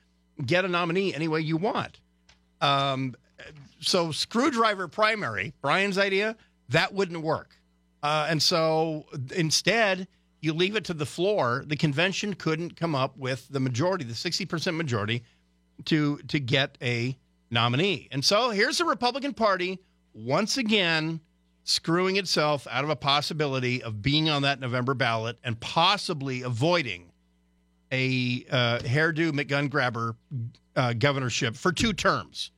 [0.46, 2.00] get a nominee any way you want.
[2.62, 3.16] Um,
[3.80, 6.36] so screwdriver primary, Bryan's idea,
[6.70, 7.56] that wouldn't work.
[8.02, 9.06] Uh, and so
[9.36, 10.08] instead,
[10.44, 11.64] you leave it to the floor.
[11.66, 15.24] The convention couldn't come up with the majority, the 60% majority,
[15.86, 17.18] to to get a
[17.50, 18.10] nominee.
[18.12, 19.80] And so here's the Republican Party
[20.14, 21.22] once again
[21.64, 27.14] screwing itself out of a possibility of being on that November ballot and possibly avoiding
[27.90, 30.18] a uh, hairdo McGun grabber
[30.76, 32.52] uh, governorship for two terms.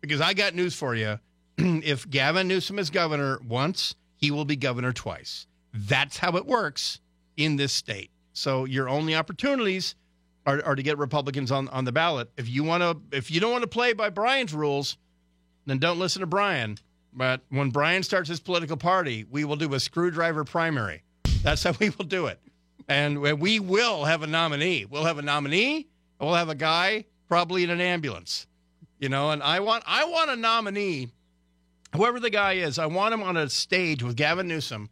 [0.00, 1.18] Because I got news for you.
[1.58, 5.48] if Gavin Newsom is governor once, he will be governor twice.
[5.74, 7.00] That's how it works
[7.38, 8.10] in this state.
[8.34, 9.94] So your only opportunities
[10.44, 12.30] are, are to get Republicans on, on the ballot.
[12.36, 14.98] If you want to, if you don't want to play by Bryan's rules,
[15.64, 16.78] then don't listen to Bryan.
[17.12, 21.02] But when Bryan starts his political party, we will do a screwdriver primary.
[21.42, 22.40] That's how we will do it.
[22.88, 24.84] And we will have a nominee.
[24.84, 25.88] We'll have a nominee.
[26.20, 28.46] We'll have a guy probably in an ambulance.
[28.98, 31.12] You know, and I want I want a nominee,
[31.94, 34.90] whoever the guy is, I want him on a stage with Gavin Newsom,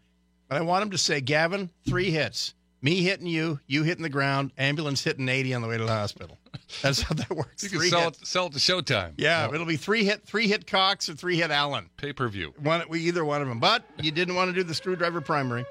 [0.50, 2.54] and I want him to say, Gavin, three hits.
[2.82, 5.90] Me hitting you, you hitting the ground, ambulance hitting 80 on the way to the
[5.90, 6.38] hospital.
[6.82, 7.62] That's how that works.
[7.62, 9.14] You can Three sell it, sell it to Showtime.
[9.16, 11.90] Yeah, it'll be three hit three hit Cox or three hit Allen.
[11.96, 12.54] Pay per view.
[12.62, 13.60] One we either one of them.
[13.60, 15.64] But you didn't want to do the screwdriver primary.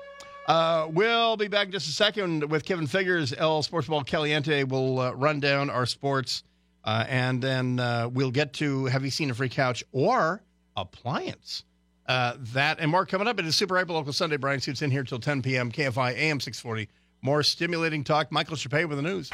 [0.47, 3.33] Uh, we'll be back in just a second with Kevin Figures.
[3.33, 6.43] El Sports Ball Caliente will uh, run down our sports,
[6.83, 10.43] uh, and then uh, we'll get to Have You Seen a Free Couch or
[10.77, 11.63] Appliance?
[12.07, 13.39] Uh, that and more coming up.
[13.39, 14.37] It is Super Hyper Local Sunday.
[14.37, 15.71] Bryan Suits in here till 10 p.m.
[15.71, 16.87] KFI AM 640.
[17.21, 18.31] More stimulating talk.
[18.31, 19.31] Michael Shappee with the news.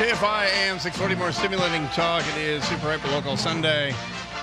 [0.00, 2.26] KFI AM 640, more stimulating talk.
[2.28, 3.94] It is Super Hyper Local Sunday.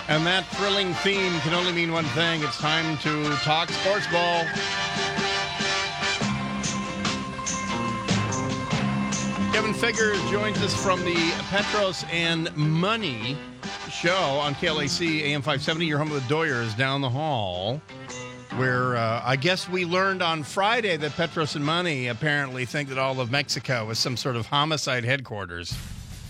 [0.09, 2.41] And that thrilling theme can only mean one thing.
[2.41, 4.45] It's time to talk sports ball.
[9.51, 11.15] Kevin Figures joins us from the
[11.49, 13.35] Petros and Money
[13.91, 15.85] show on KLAC AM 570.
[15.85, 17.81] Your home of the Doyers down the hall.
[18.55, 22.97] Where uh, I guess we learned on Friday that Petros and Money apparently think that
[22.97, 25.77] all of Mexico is some sort of homicide headquarters.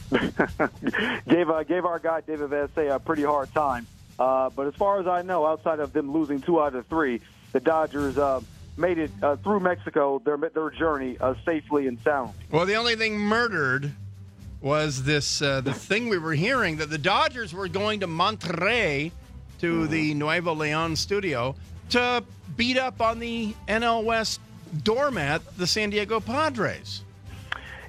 [1.28, 3.88] gave uh, gave our guy David Vassegh a pretty hard time.
[4.20, 7.22] Uh, but as far as I know, outside of them losing two out of three,
[7.52, 8.42] the Dodgers uh,
[8.78, 12.34] made it uh, through Mexico their their journey uh, safely and sound.
[12.52, 13.92] Well, the only thing murdered
[14.62, 19.12] was this uh, the thing we were hearing that the Dodgers were going to Monterrey
[19.60, 21.56] to the Nuevo Leon studio
[21.90, 22.24] to
[22.56, 24.40] beat up on the NL West
[24.84, 27.04] doormat, the San Diego Padres.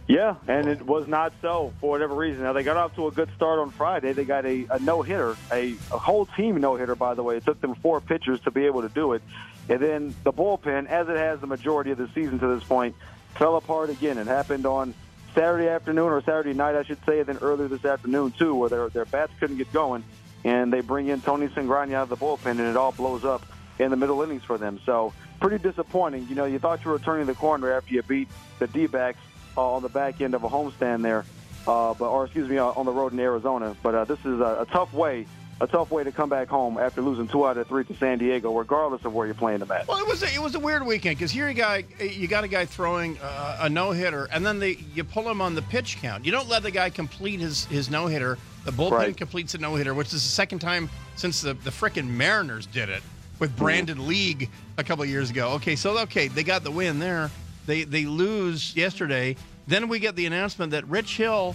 [0.09, 2.43] Yeah, and it was not so for whatever reason.
[2.43, 4.15] Now they got off to a good start on Friday.
[4.15, 6.95] They got a, a no hitter, a, a whole team no hitter.
[6.95, 9.23] By the way, it took them four pitchers to be able to do it,
[9.69, 12.97] and then the bullpen, as it has the majority of the season to this point,
[13.35, 14.17] fell apart again.
[14.17, 14.95] It happened on
[15.35, 18.71] Saturday afternoon or Saturday night, I should say, and then earlier this afternoon too, where
[18.71, 20.05] their their bats couldn't get going,
[20.43, 23.45] and they bring in Tony Cingrani out of the bullpen, and it all blows up
[23.79, 24.81] in the middle innings for them.
[24.87, 26.29] So pretty disappointing.
[26.31, 28.29] You know, you thought you were turning the corner after you beat
[28.59, 31.25] the D-backs uh, on the back end of a homestand there,
[31.67, 33.77] uh, but or excuse me, uh, on the road in Arizona.
[33.83, 35.27] But uh, this is a, a tough way.
[35.61, 38.19] A tough way to come back home after losing two out of three to San
[38.19, 39.89] Diego, regardless of where you're playing them at.
[39.89, 42.45] Well, it was a, it was a weird weekend because here you got you got
[42.45, 45.63] a guy throwing uh, a no hitter, and then they you pull him on the
[45.63, 46.25] pitch count.
[46.25, 48.39] You don't let the guy complete his his no hitter.
[48.67, 49.17] The bullpen Right.
[49.17, 52.89] completes a no hitter, which is the second time since the the frickin' Mariners did
[52.89, 53.03] it
[53.41, 55.55] with Brandon League a couple years ago.
[55.55, 57.33] Okay, so okay, they got the win there.
[57.69, 59.37] They they lose yesterday.
[59.67, 61.55] Then we get the announcement that Rich Hill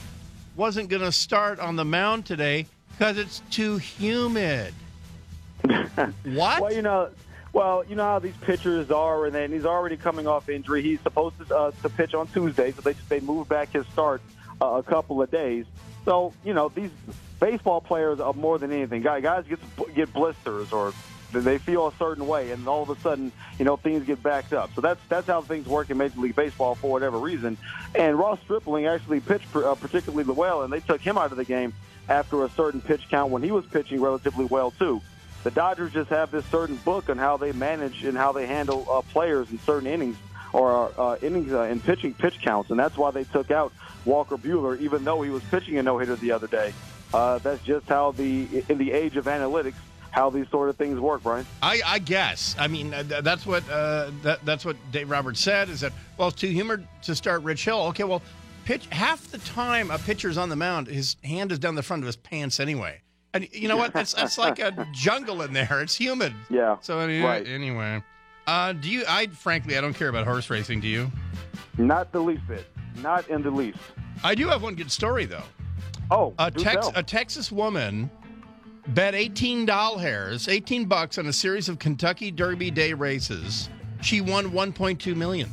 [0.55, 4.75] wasn't going to start on the mound today because it's too humid.
[5.63, 6.61] what?
[6.61, 7.09] Well, you know,
[7.51, 10.83] well, you know how these pitchers are, and then he's already coming off injury.
[10.83, 14.21] He's supposed to uh, to pitch on Tuesday, so they they moved back his start
[14.61, 15.65] uh, a couple of days.
[16.05, 16.91] So you know these
[17.39, 19.01] baseball players are more than anything.
[19.01, 19.59] Guys, guys get
[19.95, 20.93] get blisters or
[21.41, 24.53] they feel a certain way, and all of a sudden, you know, things get backed
[24.53, 24.71] up.
[24.75, 27.57] So that's that's how things work in Major League Baseball for whatever reason.
[27.95, 31.45] And Ross Stripling actually pitched uh, particularly well, and they took him out of the
[31.45, 31.73] game
[32.09, 35.01] after a certain pitch count when he was pitching relatively well too.
[35.43, 38.87] The Dodgers just have this certain book on how they manage and how they handle
[38.89, 40.15] uh, players in certain innings
[40.53, 43.73] or uh, innings uh, in pitching pitch counts, and that's why they took out
[44.05, 46.73] Walker Buehler, even though he was pitching a no hitter the other day.
[47.13, 49.75] Uh, that's just how the in the age of analytics,
[50.13, 51.43] how these sort of things work, Bryan.
[51.63, 52.55] I, I guess.
[52.59, 55.69] I mean, uh, that's what uh, that, that's what Dave Roberts said.
[55.69, 57.79] Is that well, it's too humid to start Rich Hill?
[57.87, 58.21] Okay, well,
[58.63, 62.03] pitch half the time a pitcher's on the mound, his hand is down the front
[62.03, 63.01] of his pants anyway.
[63.33, 63.95] And you know what?
[63.95, 65.81] It's it's like a jungle in there.
[65.81, 66.33] It's humid.
[66.51, 66.77] Yeah.
[66.81, 67.47] So anyway, Right.
[67.47, 68.03] anyway,
[68.45, 69.03] uh, do you?
[69.09, 70.79] I frankly, I don't care about horse racing.
[70.81, 71.11] Do you?
[71.79, 72.67] Not the least bit.
[73.01, 73.79] Not in the least.
[74.23, 75.41] I do have one good story though.
[76.11, 78.11] Oh, a, Tex- a Texas woman
[78.87, 83.69] bet 18 doll hairs, 18 bucks on a series of Kentucky Derby Day races.
[84.01, 85.49] She won 1.2 million.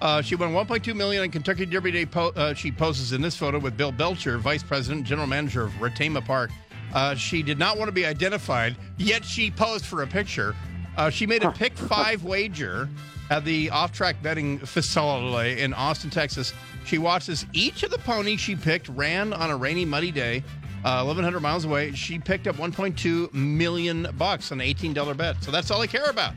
[0.00, 2.06] Uh, she won 1.2 million on Kentucky Derby Day.
[2.06, 5.72] Po- uh, she poses in this photo with Bill Belcher, vice president, general manager of
[5.72, 6.50] Retama Park.
[6.94, 10.54] Uh, she did not want to be identified, yet she posed for a picture.
[10.96, 12.88] Uh, she made a pick five wager
[13.30, 16.54] at the off-track betting facility in Austin, Texas.
[16.84, 20.42] She watches each of the ponies she picked ran on a rainy, muddy day,
[20.84, 21.92] uh, 1,100 miles away.
[21.92, 25.42] She picked up 1.2 million bucks on an $18 bet.
[25.42, 26.34] So that's all I care about.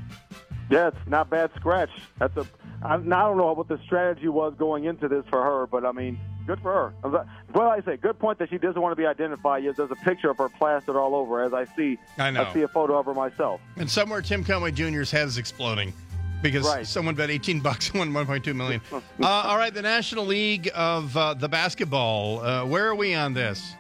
[0.70, 1.90] Yeah, it's not bad scratch.
[2.20, 2.48] That's a.
[2.84, 5.92] I, I don't know what the strategy was going into this for her, but I
[5.92, 6.18] mean,
[6.48, 7.10] good for her.
[7.54, 9.64] Well, like I say, good point that she doesn't want to be identified.
[9.66, 11.98] Yet there's a picture of her plastered all over, as I see.
[12.18, 12.44] I know.
[12.44, 13.60] I see a photo of her myself.
[13.76, 15.94] And somewhere Tim Conway Jr.'s head is exploding
[16.42, 16.88] because Right.
[16.88, 18.82] someone bet 18 bucks and won 1.2 million.
[18.92, 22.40] uh, all right, the National League of uh, the basketball.
[22.40, 23.76] Uh, where are we on this?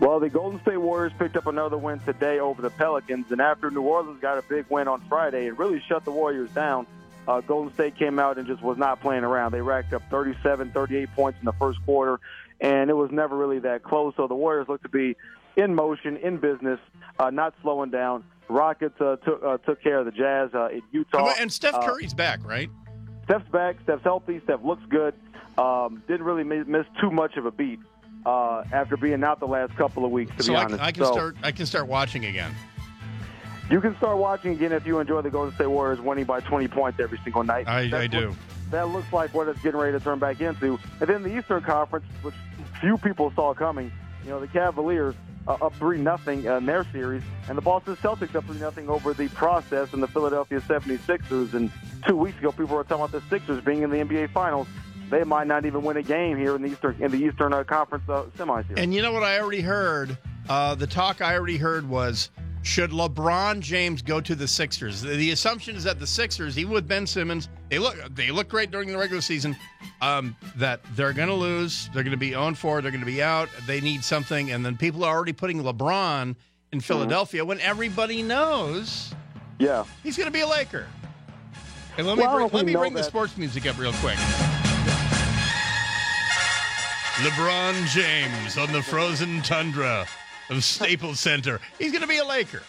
[0.00, 3.70] Well, the Golden State Warriors picked up another win today over the Pelicans, and after
[3.70, 6.86] New Orleans got a big win on Friday, it really shut the Warriors down.
[7.26, 9.52] Uh, Golden State came out and just was not playing around.
[9.52, 12.20] They racked up 37, 38 points in the first quarter,
[12.60, 14.14] and it was never really that close.
[14.16, 15.16] So the Warriors looked to be
[15.56, 16.78] in motion, in business,
[17.18, 18.24] uh, not slowing down.
[18.48, 21.34] Rockets uh, took uh, took care of the Jazz uh, in Utah.
[21.38, 22.70] And Steph Uh, Curry's back, right?
[23.24, 23.76] Steph's back.
[23.82, 24.40] Steph's healthy.
[24.44, 25.12] Steph looks good.
[25.58, 27.80] Um, didn't really miss, miss too much of a beat
[28.28, 30.36] uh, after being out the last couple of weeks.
[30.36, 31.36] To so be I, honest, I can So start.
[31.42, 32.54] I can start watching again.
[33.70, 36.68] You can start watching again if you enjoy the Golden State Warriors winning by 20
[36.68, 37.66] points every single night.
[37.68, 38.28] I, I do.
[38.28, 38.36] what-
[38.70, 40.78] that looks like what it's getting ready to turn back into.
[41.00, 42.34] And then the Eastern Conference, which
[42.82, 43.90] few people saw coming.
[44.24, 45.14] You know, the Cavaliers
[45.46, 49.14] uh, up three nothing in their series, and the Boston Celtics up three nothing over
[49.14, 51.54] the process and the Philadelphia 76ers.
[51.54, 51.72] And
[52.06, 54.68] two weeks ago, people were talking about the Sixers being in the NBA Finals.
[55.10, 57.64] They might not even win a game here in the Eastern in the Eastern uh,
[57.64, 58.66] Conference uh, semis.
[58.66, 58.76] Here.
[58.78, 60.16] And you know what I already heard?
[60.48, 62.30] Uh, the talk I already heard was
[62.62, 65.00] should LeBron James go to the Sixers?
[65.00, 68.48] The, the assumption is that the Sixers, even with Ben Simmons, They look they look
[68.48, 69.56] great during the regular season.
[70.02, 71.88] Um, that they're going to lose.
[71.94, 72.80] They're going to be on four.
[72.82, 73.48] They're going to be out.
[73.66, 76.36] They need something, and then people are already putting LeBron
[76.72, 79.14] in Philadelphia when everybody knows
[79.58, 79.84] Yeah.
[80.02, 80.86] he's going to be a Laker.
[81.96, 84.18] And let me Well, don't bring, let me bring the sports music up real quick.
[87.18, 90.06] LeBron James on the frozen tundra
[90.50, 91.60] of Staples Center.
[91.76, 92.62] He's going to be a Laker.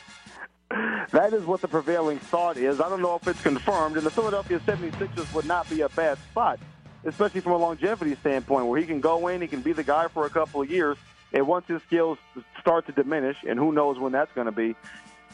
[1.11, 2.81] That is what the prevailing thought is.
[2.81, 6.17] I don't know if it's confirmed, and the Philadelphia 76ers would not be a bad
[6.31, 6.59] spot,
[7.05, 10.07] especially from a longevity standpoint, where he can go in, he can be the guy
[10.07, 10.97] for a couple of years,
[11.31, 12.17] and once his skills
[12.59, 14.75] start to diminish, and who knows when that's going to be,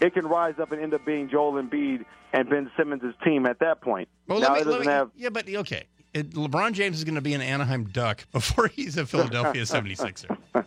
[0.01, 2.03] it can rise up and end up being Joel Embiid
[2.33, 4.09] and Ben Simmons' team at that point.
[4.27, 5.85] Well, now, let me, it doesn't me- have yeah, but okay.
[6.15, 10.37] It, LeBron James is going to be an Anaheim Duck before he's a Philadelphia 76er.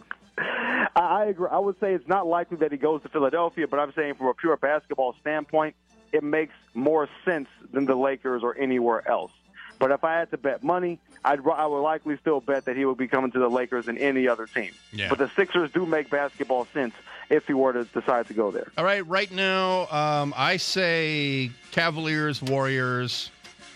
[0.94, 1.48] I, agree.
[1.50, 4.26] I would say it's not likely that he goes to Philadelphia, but I'm saying from
[4.26, 5.74] a pure basketball standpoint,
[6.12, 9.32] it makes more sense than the Lakers or anywhere else.
[9.78, 12.84] But if I had to bet money, I'd I would likely still bet that he
[12.84, 14.72] would be coming to the Lakers than any other team.
[14.92, 15.08] Yeah.
[15.08, 16.94] But the Sixers do make basketball sense
[17.30, 18.72] if he were to decide to go there.
[18.76, 23.30] All right, right now, um, I say Cavaliers, Warriors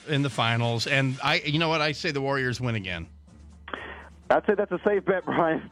[0.09, 3.07] in the finals, and I, you know what, I say the Warriors win again.
[4.31, 5.71] I'd say that's a safe bet, Bryan.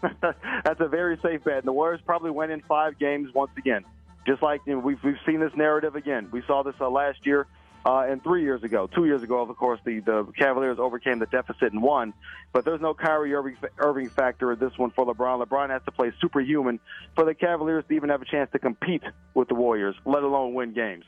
[0.64, 1.58] that's a very safe bet.
[1.58, 3.84] And the Warriors probably win in five games once again.
[4.26, 6.28] Just like you know, we've, we've seen this narrative again.
[6.30, 7.46] We saw this uh, last year
[7.84, 8.86] uh, and three years ago.
[8.86, 12.12] Two years ago, of course, the, the Cavaliers overcame the deficit and won.
[12.52, 15.44] But there's no Kyrie Irving, Irving factor in this one for LeBron.
[15.44, 16.80] LeBron has to play superhuman
[17.14, 19.02] for the Cavaliers to even have a chance to compete
[19.34, 21.04] with the Warriors, let alone win games.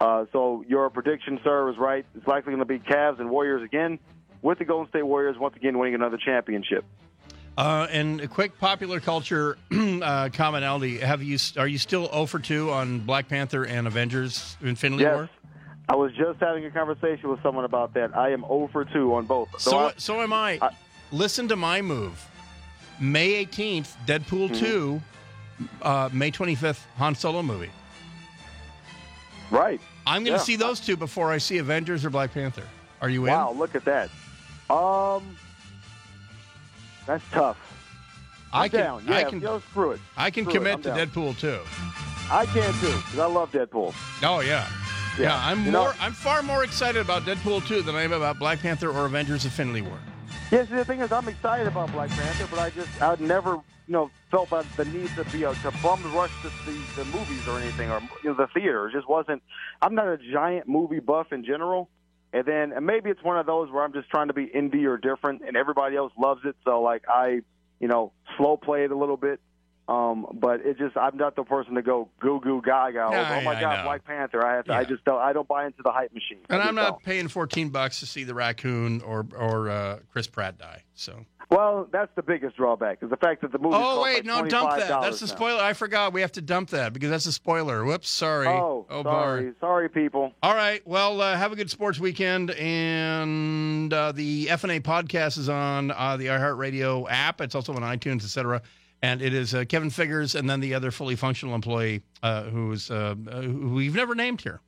[0.00, 2.04] Uh, so your prediction, sir, is right.
[2.14, 3.98] It's likely going to be Cavs and Warriors again,
[4.42, 6.84] with the Golden State Warriors once again winning another championship.
[7.56, 12.38] Uh, and a quick popular culture uh, commonality: Have you are you still 0 for
[12.38, 15.14] 2 on Black Panther and Avengers: Infinity Yes.
[15.14, 15.30] War?
[15.88, 18.16] I was just having a conversation with someone about that.
[18.16, 19.50] I am 0 for 2 on both.
[19.52, 20.58] Though So I- so am I.
[21.12, 22.24] Listen to my move.
[22.98, 24.58] May 18th, Deadpool Mhm.
[24.58, 25.02] 2.
[25.80, 27.70] Uh, May 25th, Han Solo movie.
[29.50, 29.80] Right.
[30.06, 30.44] I'm going to Yeah.
[30.44, 32.64] see those two before I see Avengers or Black Panther.
[33.00, 33.32] Are you in?
[33.32, 34.10] Wow, look at that.
[34.68, 35.36] Um,
[37.06, 37.56] that's tough.
[38.52, 39.04] I'm I can- down.
[39.06, 40.00] Yeah, I can- yo, screw it.
[40.16, 40.98] I can Screw commit I'm to down.
[40.98, 41.60] Deadpool 2.
[42.30, 43.94] I can too because I love Deadpool.
[44.24, 44.66] Oh yeah.
[45.18, 45.40] Yeah.
[45.42, 48.38] I'm You know- more I'm far more excited about Deadpool 2 than I am about
[48.38, 49.98] Black Panther or Avengers Infinity War.
[50.50, 53.54] Yeah, see, the thing is, I'm excited about Black Panther, but I just I'd never
[53.88, 57.46] you know felt the need to be a to bum rush to see the movies
[57.48, 58.88] or anything or you know the theater.
[58.88, 59.42] It just wasn't.
[59.82, 61.88] I'm not a giant movie buff in general.
[62.32, 64.84] And then and maybe it's one of those where I'm just trying to be indie
[64.86, 66.56] or different, and everybody else loves it.
[66.64, 67.40] So like I,
[67.80, 69.40] you know, slow play it a little bit.
[69.88, 73.08] Um, but it just I'm not the person to go goo goo gaga.
[73.10, 73.84] Yeah, oh my god.
[73.84, 74.44] Black Panther!
[74.44, 76.38] I have to, I just don't I don't buy into the hype machine.
[76.50, 77.02] And I'm not don't.
[77.04, 80.82] paying 14 bucks to see the raccoon or or uh, Chris Pratt die.
[80.94, 83.76] So Well, that's the biggest drawback is the fact that the movie.
[83.78, 84.88] Oh wait, no, dump that.
[85.02, 85.34] That's the now.
[85.34, 85.62] spoiler.
[85.62, 86.12] I forgot.
[86.12, 87.84] We have to dump that because that's a spoiler.
[87.84, 88.48] Whoops, sorry.
[88.48, 89.04] Oh, bar.
[89.04, 90.32] sorry, sorry, people.
[90.42, 90.84] All right.
[90.84, 96.16] Well, uh, have a good sports weekend, and uh, the FNA podcast is on uh,
[96.16, 97.40] the iHeartRadio app.
[97.40, 98.62] It's also on iTunes, etc.
[99.02, 102.90] And it is uh, Kevin Figures, and then the other fully functional employee uh, who's
[102.90, 104.60] uh, who we've never named here.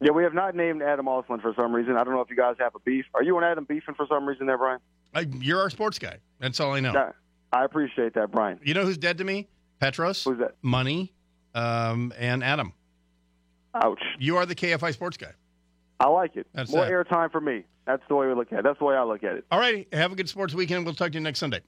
[0.00, 1.96] Yeah, we have not named Adam Osland for some reason.
[1.96, 3.04] I don't know if you guys have a beef.
[3.14, 4.78] Are you and Adam beefing for some reason there, Bryan?
[5.40, 6.18] You're our sports guy.
[6.38, 6.92] That's all I know.
[6.92, 7.12] Yeah,
[7.52, 8.60] I appreciate that, Bryan.
[8.62, 9.48] You know who's dead to me?
[9.80, 10.22] Petros.
[10.22, 10.54] Who's that?
[10.62, 11.12] Money,
[11.54, 12.72] um, and Adam.
[13.74, 14.02] Ouch.
[14.20, 15.32] You are the KFI sports guy.
[16.00, 16.46] I like it.
[16.54, 17.64] That's More airtime for me.
[17.84, 18.64] That's the way we look at it.
[18.64, 19.46] That's the way I look at it.
[19.50, 19.88] All righty.
[19.92, 20.84] Have a good sports weekend.
[20.84, 21.60] We'll talk to you next Sunday.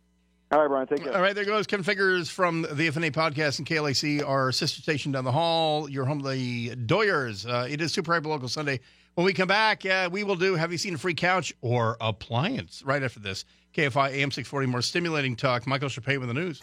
[0.53, 0.87] All right, Bryan.
[0.89, 1.15] Take care.
[1.15, 5.13] All right, there goes Kevin Figures from the FNA podcast and KLAC, our sister station
[5.13, 5.89] down the hall.
[5.89, 7.49] Your home, the Doyers.
[7.49, 8.81] Uh, it is Super Hyper Local Sunday.
[9.15, 11.97] When we come back, uh, we will do Have You Seen a Free Couch or
[12.01, 13.45] Appliance right after this.
[13.75, 15.69] KFI AM 640, more stimulating talk.
[15.69, 16.61] Michael Shappee with the news.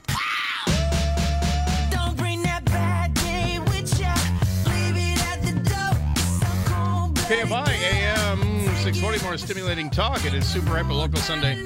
[7.28, 8.40] KFI AM
[8.84, 10.26] 640, more stimulating talk.
[10.26, 11.66] It is Super Hyper Local Sunday.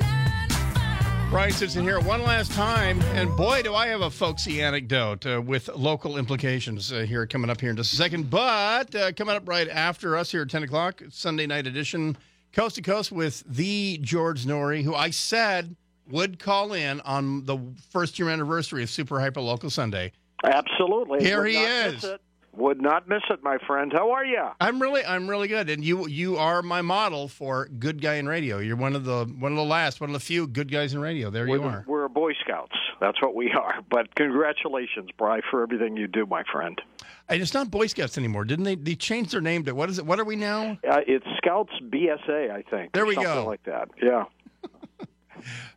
[1.31, 5.25] Bryan Suits in here one last time, and boy, do I have a folksy anecdote
[5.25, 8.29] uh, with local implications uh, here coming up here in just a second.
[8.29, 12.17] But uh, coming up right after us here at 10 o'clock, Sunday night edition,
[12.51, 15.77] coast to coast with the George Noory, who I said
[16.09, 17.57] would call in on the
[17.91, 20.11] first year anniversary of Super Hyper Local Sunday.
[20.43, 21.23] Absolutely.
[21.23, 22.05] Here he is.
[22.53, 23.93] Would not miss it, my friend.
[23.93, 24.45] How are you?
[24.59, 28.27] I'm really, I'm really good, and you, you are my model for good guy in
[28.27, 28.59] radio.
[28.59, 30.99] You're one of the, one of the last, one of the few good guys in
[30.99, 31.29] radio.
[31.29, 31.85] There we're, you are.
[31.87, 32.75] we're Boy Scouts.
[32.99, 33.79] That's what we are.
[33.89, 36.79] But congratulations, Bry, for everything you do, my friend.
[37.27, 38.75] And it's not Boy Scouts anymore, didn't they?
[38.75, 40.05] They changed their name to what is it?
[40.05, 40.77] What are we now?
[40.89, 42.93] Uh, it's Scouts BSA, I think.
[42.93, 43.45] There we something go.
[43.45, 43.89] like that.
[44.01, 44.25] Yeah.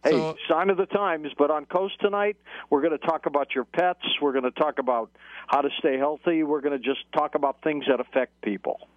[0.03, 1.29] Hey, sign of the times.
[1.37, 2.37] But on Coast tonight,
[2.71, 4.01] we're going to talk about your pets.
[4.21, 5.11] We're going to talk about
[5.47, 6.43] how to stay healthy.
[6.43, 8.89] We're going to just talk about things that affect people.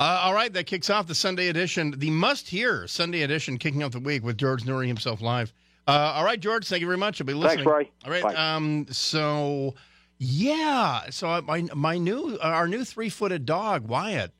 [0.00, 3.92] Uh, all right, that kicks off the Sunday edition, the must-hear Sunday edition, kicking off
[3.92, 5.52] the week with George Noory himself live.
[5.86, 7.20] Uh, all right, George, thank you very much.
[7.20, 7.64] I'll be listening.
[7.64, 7.90] Thanks.
[8.02, 8.04] Bry.
[8.04, 8.34] All right, Bye.
[8.34, 9.74] um, so
[10.18, 14.32] yeah, so my my new our new three-footed dog Wyatt.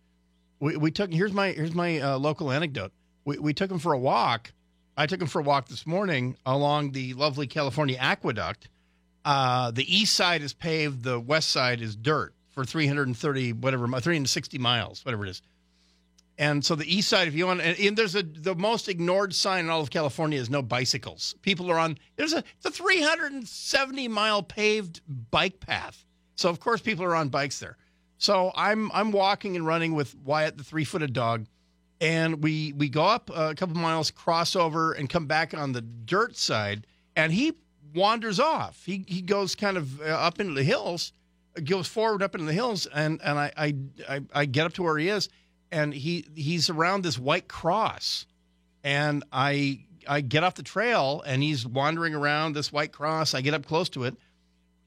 [0.58, 2.92] We, we took here's my here's my uh, local anecdote.
[3.24, 4.52] We we took him for a walk.
[4.96, 8.68] I took him for a walk this morning along the lovely California Aqueduct.
[9.24, 14.58] Uh, the east side is paved, the west side is dirt for 330 whatever 360
[14.58, 15.42] miles, whatever it is.
[16.36, 19.34] And so the east side, if you want, and, and there's a the most ignored
[19.34, 21.34] sign in all of California is no bicycles.
[21.42, 26.04] People are on there's a it's a 370 mile paved bike path.
[26.34, 27.76] So of course people are on bikes there.
[28.18, 31.46] So I'm I'm walking and running with Wyatt, the three footed dog,
[32.04, 35.80] and we we go up a couple miles, cross over, and come back on the
[35.80, 36.86] dirt side,
[37.16, 37.54] and he
[37.94, 38.84] wanders off.
[38.84, 41.14] He he goes kind of uh, up into the hills,
[41.64, 43.74] goes forward up into the hills, and and I I
[44.06, 45.30] I, I get up to where he is,
[45.72, 48.26] and he he's around this white cross,
[48.82, 53.32] and I I get off the trail, and he's wandering around this white cross.
[53.32, 54.14] I get up close to it,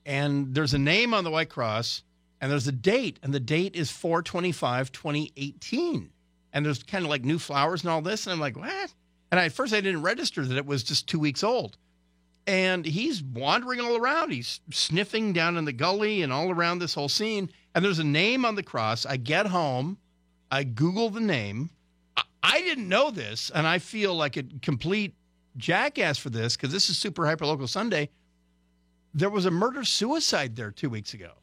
[0.06, 2.04] and there's a name on the white cross,
[2.40, 6.12] and there's a date, and the date is 425 2018
[6.58, 8.26] and there's kind of like new flowers and all this.
[8.26, 8.92] And I'm like, what?
[9.30, 11.78] And I, at first, I didn't register that it was just two weeks old.
[12.48, 14.32] And he's wandering all around.
[14.32, 17.52] He's sniffing down in the gully and all around this whole scene.
[17.76, 19.06] And there's a name on the cross.
[19.06, 20.00] I get home,
[20.50, 21.70] I Google the name.
[22.18, 25.14] I, I didn't know this, and I feel like a complete
[25.58, 28.10] jackass for this because this is Super Hyper Local Sunday.
[29.14, 31.34] There was a murder suicide there two weeks ago.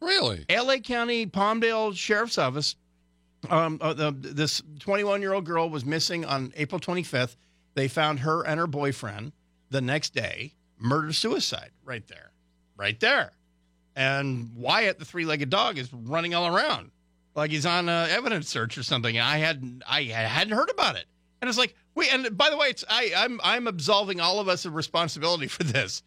[0.00, 0.46] Really?
[0.50, 2.76] LA County Palmdale Sheriff's Office
[3.48, 7.36] um, uh, the, this 21 year old girl was missing on April 25th.
[7.74, 9.32] They found her and her boyfriend
[9.70, 12.32] the next day, murder suicide right there,
[12.76, 13.32] right there.
[13.96, 16.90] And Wyatt, the three legged dog, is running all around
[17.34, 19.16] like he's on a evidence search or something.
[19.16, 21.06] And I hadn't, I hadn't heard about it.
[21.40, 24.48] And it's like, wait, and by the way, it's I, I'm I'm absolving all of
[24.48, 26.02] us of responsibility for this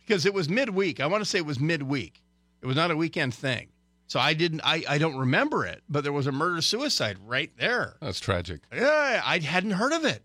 [0.00, 1.00] because it was midweek.
[1.00, 2.22] I want to say it was midweek.
[2.62, 3.68] It was not a weekend thing.
[4.08, 7.50] So I didn't I, I don't remember it, but there was a murder suicide right
[7.58, 7.96] there.
[8.00, 8.60] That's tragic.
[8.74, 10.22] Yeah, I hadn't heard of it.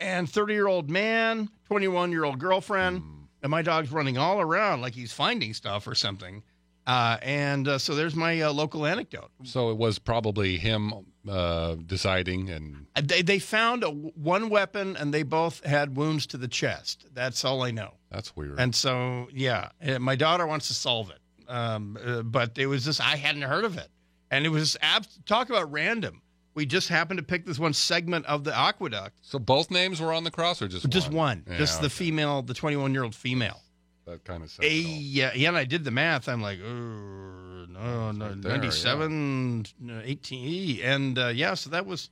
[0.00, 3.02] And 30 year old man, 21 year old girlfriend,
[3.42, 6.42] and my dog's running all around like he's finding stuff or something.
[6.86, 9.30] Uh, and uh, so there's my uh, local anecdote.
[9.44, 10.92] So it was probably him
[11.28, 16.26] uh, deciding, and Uh, They, they found a, one weapon and they both had wounds
[16.28, 17.06] to the chest.
[17.12, 17.92] That's all I know.
[18.10, 18.58] that's weird.
[18.58, 19.68] And so, yeah,
[20.00, 21.19] my daughter wants to solve it.
[21.50, 23.88] Um, uh, but it was just, I hadn't heard of it.
[24.30, 26.22] And it was, abs- talk about random.
[26.54, 29.18] We just happened to pick this one segment of the aqueduct.
[29.22, 31.16] so both names were on the cross, or just Just one?
[31.16, 31.44] one.
[31.48, 33.60] Yeah, just the female, the 21 year old female.
[34.06, 34.70] That kind of says all.
[34.70, 36.28] yeah, yeah, and I did the math.
[36.28, 40.80] I'm like, oh, no, no, right there, 97, no, 18.
[40.82, 42.10] And uh, yeah, so that was,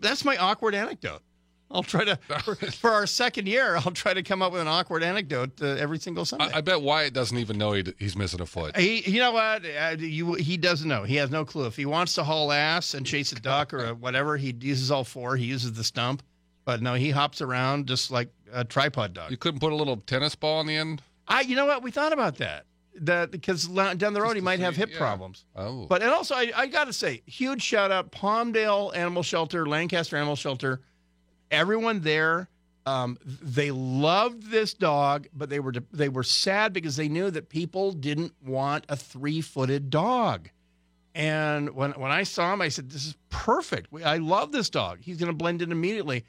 [0.00, 1.22] that's my awkward anecdote.
[1.70, 4.68] I'll try to, for, for our second year, I'll try to come up with an
[4.68, 6.50] awkward anecdote uh, every single Sunday.
[6.52, 8.76] I, I bet Wyatt doesn't even know he, he's missing a foot.
[8.76, 9.64] He, you know what?
[9.64, 11.02] Uh, you, he doesn't know.
[11.02, 11.66] He has no clue.
[11.66, 14.90] If he wants to haul ass and chase a duck or a whatever, he uses
[14.90, 15.36] all four.
[15.36, 16.22] He uses the stump.
[16.64, 19.30] But no, he hops around just like a tripod dog.
[19.30, 21.00] You couldn't put a little tennis ball on the end.
[21.28, 21.82] I, you know what?
[21.82, 22.66] We thought about that.
[23.00, 24.98] That because down the road he might have hip yeah.
[24.98, 25.44] problems.
[25.54, 29.66] Oh, But and also I, I got to say, huge shout out Palmdale Animal Shelter,
[29.66, 30.80] Lancaster Animal Shelter,
[31.50, 32.48] everyone there.
[32.84, 37.48] Um, they loved this dog, but they were they were sad because they knew that
[37.48, 40.50] people didn't want a three footed dog.
[41.12, 43.88] And when when I saw him, I said, "This is perfect.
[44.04, 44.98] I love this dog.
[45.00, 46.24] He's going to blend in immediately."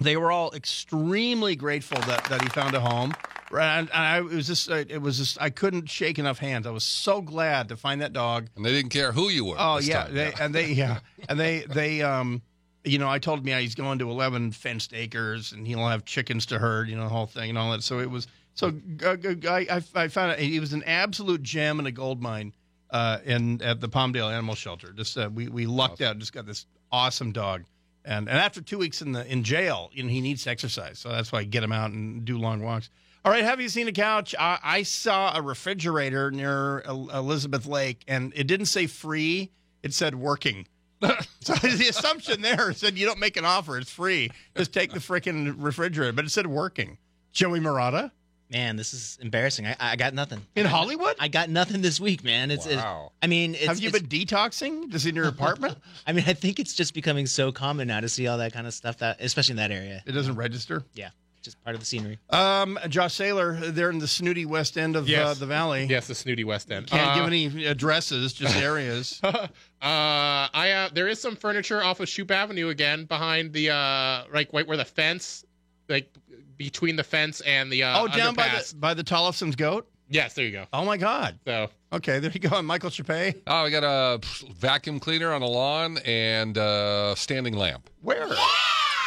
[0.00, 3.14] They were all extremely grateful that, that he found a home,
[3.52, 6.66] and, I it was just it was just I couldn't shake enough hands.
[6.66, 8.48] I was so glad to find that dog.
[8.56, 9.56] and they didn't care who you were.
[9.58, 10.98] Oh yeah, they, and they yeah,
[11.28, 12.42] and they they um,
[12.84, 16.04] you know, I told him yeah he's going to eleven fenced acres and he'll have
[16.04, 17.82] chickens to herd, you know, the whole thing and all that.
[17.82, 18.72] So it was so
[19.04, 20.38] I I, I found it.
[20.38, 22.52] He was an absolute gem and a gold mine
[22.90, 24.92] uh, in at the Palmdale Animal Shelter.
[24.92, 27.64] Just uh, we we lucked out, just got this awesome dog.
[28.06, 30.98] And, and after two weeks in the in jail, you know, he needs to exercise,
[30.98, 32.90] so that's why I get him out and do long walks.
[33.24, 34.34] All right, have you seen a couch?
[34.38, 39.50] I, I saw a refrigerator near El- Elizabeth Lake, and it didn't say free;
[39.82, 40.66] it said working.
[41.40, 44.30] so the assumption there said you don't make an offer; it's free.
[44.56, 46.98] Just take the freaking refrigerator, but it said working.
[47.32, 48.12] Joey Murata.
[48.50, 49.66] Man, this is embarrassing.
[49.66, 50.40] I, I got nothing.
[50.54, 51.16] In Hollywood?
[51.18, 52.50] I got nothing this week, man.
[52.50, 53.10] It's, Wow.
[53.22, 55.78] I mean, it's, Have you been detoxing just in your apartment?
[56.06, 58.66] I mean, I think it's just becoming so common now to see all that kind
[58.66, 60.02] of stuff that, especially in that area.
[60.06, 60.84] It doesn't register.
[60.92, 61.08] Yeah,
[61.44, 62.18] just part of the scenery.
[62.30, 65.84] Um, Josh Saylor, they're in the snooty west end of uh, the valley.
[65.84, 66.86] Yes, the snooty West End.
[66.88, 69.20] Can't Uh, give any addresses, just areas.
[69.24, 69.48] uh,
[69.82, 74.48] I uh, there is some furniture off of Shoop Avenue again, behind the uh, right,
[74.52, 75.44] right where the fence,
[75.88, 76.08] like
[76.56, 79.88] between the fence and the uh, oh, down by the by the Tollefson's goat.
[80.08, 80.64] Yes, there you go.
[80.72, 81.38] Oh my God.
[81.46, 82.56] So okay, there you go.
[82.58, 83.34] And Michael Shappee.
[83.46, 84.20] Oh, we got a
[84.58, 88.28] vacuum cleaner on a lawn and a standing lamp Where?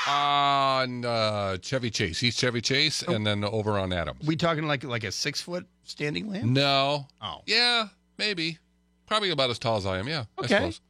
[0.07, 4.25] On uh, Chevy Chase, He's Chevy Chase, and then over on Adams.
[4.25, 6.45] We talking like like a six foot standing lamp?
[6.45, 7.07] No.
[7.21, 7.41] Oh.
[7.45, 8.57] Yeah, maybe.
[9.05, 10.07] Probably about as tall as I am.
[10.07, 10.25] Yeah.
[10.39, 10.55] Okay.
[10.55, 10.81] I suppose.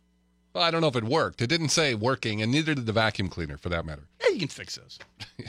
[0.54, 1.42] Well, I don't know if it worked.
[1.42, 4.08] It didn't say working, and neither did the vacuum cleaner, for that matter.
[4.24, 5.00] Yeah, you can fix those.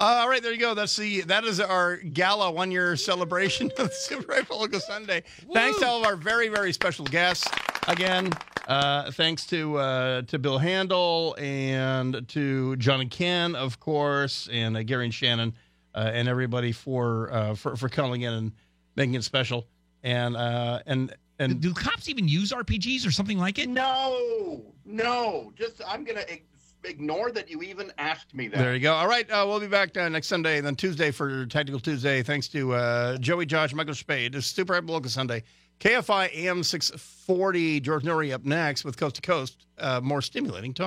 [0.00, 0.72] Uh, all right, there you go.
[0.72, 5.22] That's the that is our gala one year celebration of the Super Hyper Local Sunday.
[5.52, 7.46] Thanks to all of our very very special guests.
[7.86, 8.32] Again,
[8.70, 14.76] uh, thanks to uh, to Bill Handel and to John and Ken, of course, and
[14.76, 15.54] uh, Gary and Shannon,
[15.92, 18.52] uh, and everybody for, uh, for for calling in and
[18.94, 19.66] making it special.
[20.04, 23.68] And uh, and and do cops even use RPGs or something like it?
[23.68, 25.52] No, no.
[25.56, 26.44] Just I'm gonna ig-
[26.84, 28.58] ignore that you even asked me that.
[28.58, 28.94] There you go.
[28.94, 32.22] All right, uh, we'll be back uh, next Sunday, and then Tuesday for Tactical Tuesday.
[32.22, 34.36] Thanks to uh, Joey, Josh, Michael Spade.
[34.36, 35.42] It's Super Hyper Local Sunday.
[35.80, 37.80] KFI AM 640.
[37.80, 39.66] George Noory up next with Coast to Coast.
[39.78, 40.78] Uh, more stimulating talk.